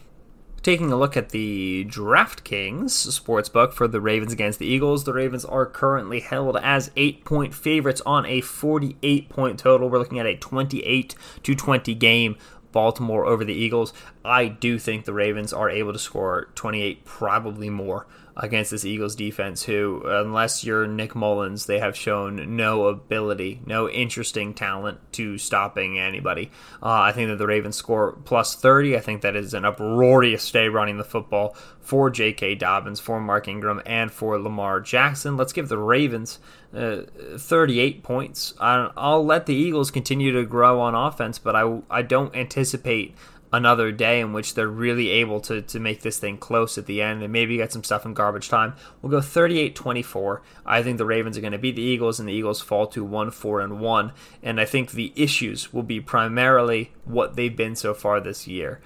taking 0.66 0.92
a 0.92 0.98
look 0.98 1.16
at 1.16 1.30
the 1.30 1.86
DraftKings 1.88 2.86
sportsbook 2.86 3.72
for 3.72 3.88
the 3.88 4.02
Ravens 4.02 4.34
against 4.34 4.58
the 4.58 4.66
Eagles, 4.66 5.04
the 5.04 5.14
Ravens 5.14 5.46
are 5.46 5.68
currently 5.68 6.22
held 6.22 6.58
as 6.58 6.90
eight 6.96 7.24
point 7.24 7.54
favorites 7.54 8.02
on 8.04 8.26
a 8.26 8.42
48 8.42 9.30
point 9.30 9.60
total. 9.60 9.92
We're 9.92 10.00
looking 10.00 10.18
at 10.18 10.26
a 10.26 10.36
28 10.36 11.14
to 11.44 11.54
20 11.54 11.94
game. 11.94 12.36
Baltimore 12.76 13.26
over 13.26 13.46
the 13.46 13.54
Eagles. 13.54 13.94
I 14.26 14.50
do 14.50 14.78
think 14.78 15.06
the 15.06 15.14
Ravens 15.14 15.54
are 15.54 15.70
able 15.70 15.94
to 15.94 15.98
score 15.98 16.50
28, 16.56 17.06
probably 17.06 17.70
more 17.70 18.06
against 18.36 18.72
this 18.72 18.84
Eagles 18.84 19.16
defense, 19.16 19.64
who, 19.64 20.02
unless 20.06 20.66
you're 20.66 20.86
Nick 20.86 21.16
Mullens, 21.16 21.68
they 21.68 21.80
have 21.80 21.96
shown 21.96 22.58
no 22.58 22.88
ability, 22.88 23.62
no 23.66 23.90
interesting 23.90 24.54
talent 24.54 25.00
to 25.14 25.38
stopping 25.38 25.98
anybody. 25.98 26.52
Uh, 26.84 27.00
I 27.00 27.14
think 27.14 27.30
that 27.30 27.38
the 27.38 27.48
Ravens 27.48 27.78
score 27.78 28.12
plus 28.26 28.56
30. 28.56 28.98
I 28.98 29.00
think 29.00 29.22
that 29.22 29.38
is 29.38 29.54
an 29.54 29.64
uproarious 29.64 30.52
day 30.52 30.68
running 30.68 30.98
the 30.98 31.06
football 31.06 31.56
for 31.80 32.10
J.K. 32.10 32.56
Dobbins, 32.56 33.00
for 33.00 33.22
Mark 33.22 33.48
Ingram, 33.48 33.82
and 33.86 34.12
for 34.12 34.38
Lamar 34.38 34.82
Jackson. 34.82 35.38
Let's 35.38 35.54
give 35.54 35.70
the 35.70 35.78
Ravens 35.78 36.40
uh, 36.76 37.04
38 37.38 38.04
points. 38.04 38.54
I'll 38.60 39.26
let 39.26 39.46
the 39.46 39.56
Eagles 39.56 39.92
continue 39.92 40.32
to 40.34 40.46
grow 40.46 40.82
on 40.82 40.96
offense, 40.96 41.40
but 41.40 41.56
I, 41.56 41.82
I 41.90 42.02
don't 42.02 42.36
anticipate 42.36 43.16
another 43.54 43.92
day 43.92 44.20
in 44.20 44.34
which 44.34 44.54
they're 44.54 44.68
really 44.68 45.10
able 45.10 45.40
to, 45.40 45.62
to 45.62 45.80
make 45.80 46.02
this 46.02 46.20
thing 46.20 46.38
close 46.38 46.78
at 46.78 46.86
the 46.86 47.02
end 47.02 47.24
and 47.24 47.32
maybe 47.32 47.58
get 47.58 47.72
some 47.72 47.84
stuff 47.84 48.06
in 48.06 48.14
garbage 48.14 48.50
time. 48.50 48.76
We'll 49.02 49.12
go 49.12 49.20
38-24. 49.20 50.42
I 50.66 50.84
think 50.84 50.98
the 50.98 51.06
Ravens 51.06 51.38
are 51.38 51.42
going 51.42 51.54
to 51.54 51.58
beat 51.58 51.78
the 51.78 51.82
Eagles 51.82 52.20
and 52.20 52.28
the 52.28 52.34
Eagles 52.34 52.62
fall 52.62 52.88
to 52.88 53.06
1-4 53.06 53.64
and 53.64 53.80
1 53.80 54.12
and 54.44 54.60
I 54.60 54.66
think 54.66 54.92
the 54.92 55.14
issues 55.16 55.72
will 55.72 55.84
be 55.84 56.02
primarily 56.02 56.92
what 57.06 57.36
they've 57.36 57.56
been 57.56 57.76
so 57.76 57.94
far 57.94 58.20
this 58.20 58.48
year. 58.48 58.82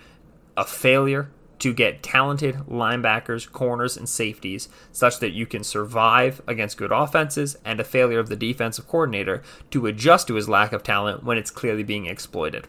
A 0.56 0.65
failure 0.65 1.32
to 1.60 1.74
get 1.74 2.02
talented 2.02 2.56
linebackers, 2.69 3.52
corners, 3.52 3.98
and 3.98 4.08
safeties 4.10 4.69
such 4.91 5.19
that 5.19 5.32
you 5.32 5.45
can 5.45 5.63
survive 5.63 6.41
against 6.48 6.78
good 6.78 6.91
offenses, 6.91 7.58
and 7.63 7.80
a 7.80 7.84
failure 7.84 8.19
of 8.19 8.30
the 8.30 8.36
defensive 8.36 8.88
coordinator 8.88 9.43
to 9.72 9.86
adjust 9.86 10.28
to 10.28 10.36
his 10.36 10.50
lack 10.50 10.74
of 10.74 10.84
talent 10.84 11.24
when 11.24 11.38
it's 11.38 11.52
clearly 11.52 11.84
being 11.84 12.06
exploited. 12.06 12.67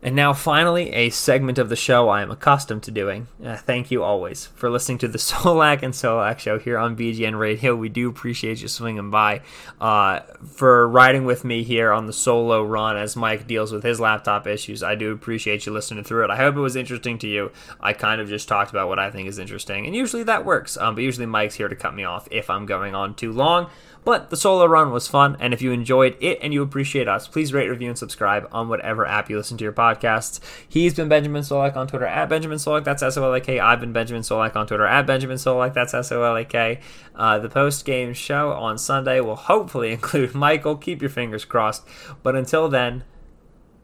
And 0.00 0.14
now, 0.14 0.32
finally, 0.32 0.90
a 0.90 1.10
segment 1.10 1.58
of 1.58 1.68
the 1.68 1.76
show 1.76 2.08
I 2.08 2.22
am 2.22 2.30
accustomed 2.30 2.84
to 2.84 2.92
doing. 2.92 3.26
Uh, 3.44 3.56
thank 3.56 3.90
you 3.90 4.04
always 4.04 4.46
for 4.54 4.70
listening 4.70 4.98
to 4.98 5.08
the 5.08 5.18
Solak 5.18 5.82
and 5.82 5.92
Solak 5.92 6.38
show 6.38 6.58
here 6.58 6.78
on 6.78 6.96
BGN 6.96 7.36
Radio. 7.36 7.74
We 7.74 7.88
do 7.88 8.08
appreciate 8.08 8.62
you 8.62 8.68
swinging 8.68 9.10
by. 9.10 9.40
Uh, 9.80 10.20
for 10.46 10.86
riding 10.88 11.24
with 11.24 11.44
me 11.44 11.64
here 11.64 11.92
on 11.92 12.06
the 12.06 12.12
solo 12.12 12.62
run 12.62 12.96
as 12.96 13.16
Mike 13.16 13.48
deals 13.48 13.72
with 13.72 13.82
his 13.82 13.98
laptop 13.98 14.46
issues, 14.46 14.84
I 14.84 14.94
do 14.94 15.10
appreciate 15.10 15.66
you 15.66 15.72
listening 15.72 16.04
through 16.04 16.24
it. 16.24 16.30
I 16.30 16.36
hope 16.36 16.54
it 16.54 16.60
was 16.60 16.76
interesting 16.76 17.18
to 17.18 17.28
you. 17.28 17.50
I 17.80 17.92
kind 17.92 18.20
of 18.20 18.28
just 18.28 18.46
talked 18.46 18.70
about 18.70 18.86
what 18.86 19.00
I 19.00 19.10
think 19.10 19.28
is 19.28 19.40
interesting, 19.40 19.84
and 19.84 19.96
usually 19.96 20.22
that 20.22 20.44
works. 20.44 20.76
Um, 20.76 20.94
but 20.94 21.02
usually 21.02 21.26
Mike's 21.26 21.56
here 21.56 21.68
to 21.68 21.76
cut 21.76 21.94
me 21.94 22.04
off 22.04 22.28
if 22.30 22.50
I'm 22.50 22.66
going 22.66 22.94
on 22.94 23.14
too 23.14 23.32
long. 23.32 23.68
But 24.08 24.30
the 24.30 24.38
solo 24.38 24.64
run 24.64 24.90
was 24.90 25.06
fun, 25.06 25.36
and 25.38 25.52
if 25.52 25.60
you 25.60 25.70
enjoyed 25.70 26.16
it 26.18 26.38
and 26.40 26.54
you 26.54 26.62
appreciate 26.62 27.08
us, 27.08 27.28
please 27.28 27.52
rate, 27.52 27.68
review, 27.68 27.90
and 27.90 27.98
subscribe 27.98 28.48
on 28.50 28.70
whatever 28.70 29.04
app 29.04 29.28
you 29.28 29.36
listen 29.36 29.58
to 29.58 29.64
your 29.64 29.74
podcasts. 29.74 30.40
He's 30.66 30.94
been 30.94 31.10
Benjamin 31.10 31.42
Solak 31.42 31.76
on 31.76 31.88
Twitter 31.88 32.06
at 32.06 32.26
Benjamin 32.30 32.56
Solak, 32.56 32.84
that's 32.84 33.02
S 33.02 33.18
O 33.18 33.24
L 33.24 33.34
A 33.34 33.40
K. 33.42 33.60
I've 33.60 33.80
been 33.80 33.92
Benjamin 33.92 34.22
Solak 34.22 34.56
on 34.56 34.66
Twitter 34.66 34.86
at 34.86 35.06
Benjamin 35.06 35.36
Solak, 35.36 35.74
that's 35.74 35.92
S 35.92 36.10
O 36.10 36.22
L 36.22 36.38
A 36.38 36.46
K. 36.46 36.80
Uh, 37.14 37.38
the 37.38 37.50
post 37.50 37.84
game 37.84 38.14
show 38.14 38.52
on 38.52 38.78
Sunday 38.78 39.20
will 39.20 39.36
hopefully 39.36 39.92
include 39.92 40.34
Michael. 40.34 40.76
Keep 40.76 41.02
your 41.02 41.10
fingers 41.10 41.44
crossed. 41.44 41.86
But 42.22 42.34
until 42.34 42.70
then, 42.70 43.04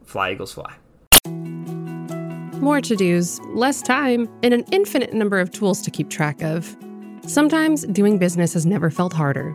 fly, 0.06 0.32
Eagles, 0.32 0.54
fly. 0.54 0.76
More 2.62 2.80
to 2.80 2.96
dos, 2.96 3.40
less 3.48 3.82
time, 3.82 4.26
and 4.42 4.54
an 4.54 4.64
infinite 4.72 5.12
number 5.12 5.38
of 5.38 5.50
tools 5.50 5.82
to 5.82 5.90
keep 5.90 6.08
track 6.08 6.40
of. 6.40 6.74
Sometimes 7.26 7.84
doing 7.88 8.16
business 8.16 8.54
has 8.54 8.64
never 8.64 8.90
felt 8.90 9.12
harder. 9.12 9.54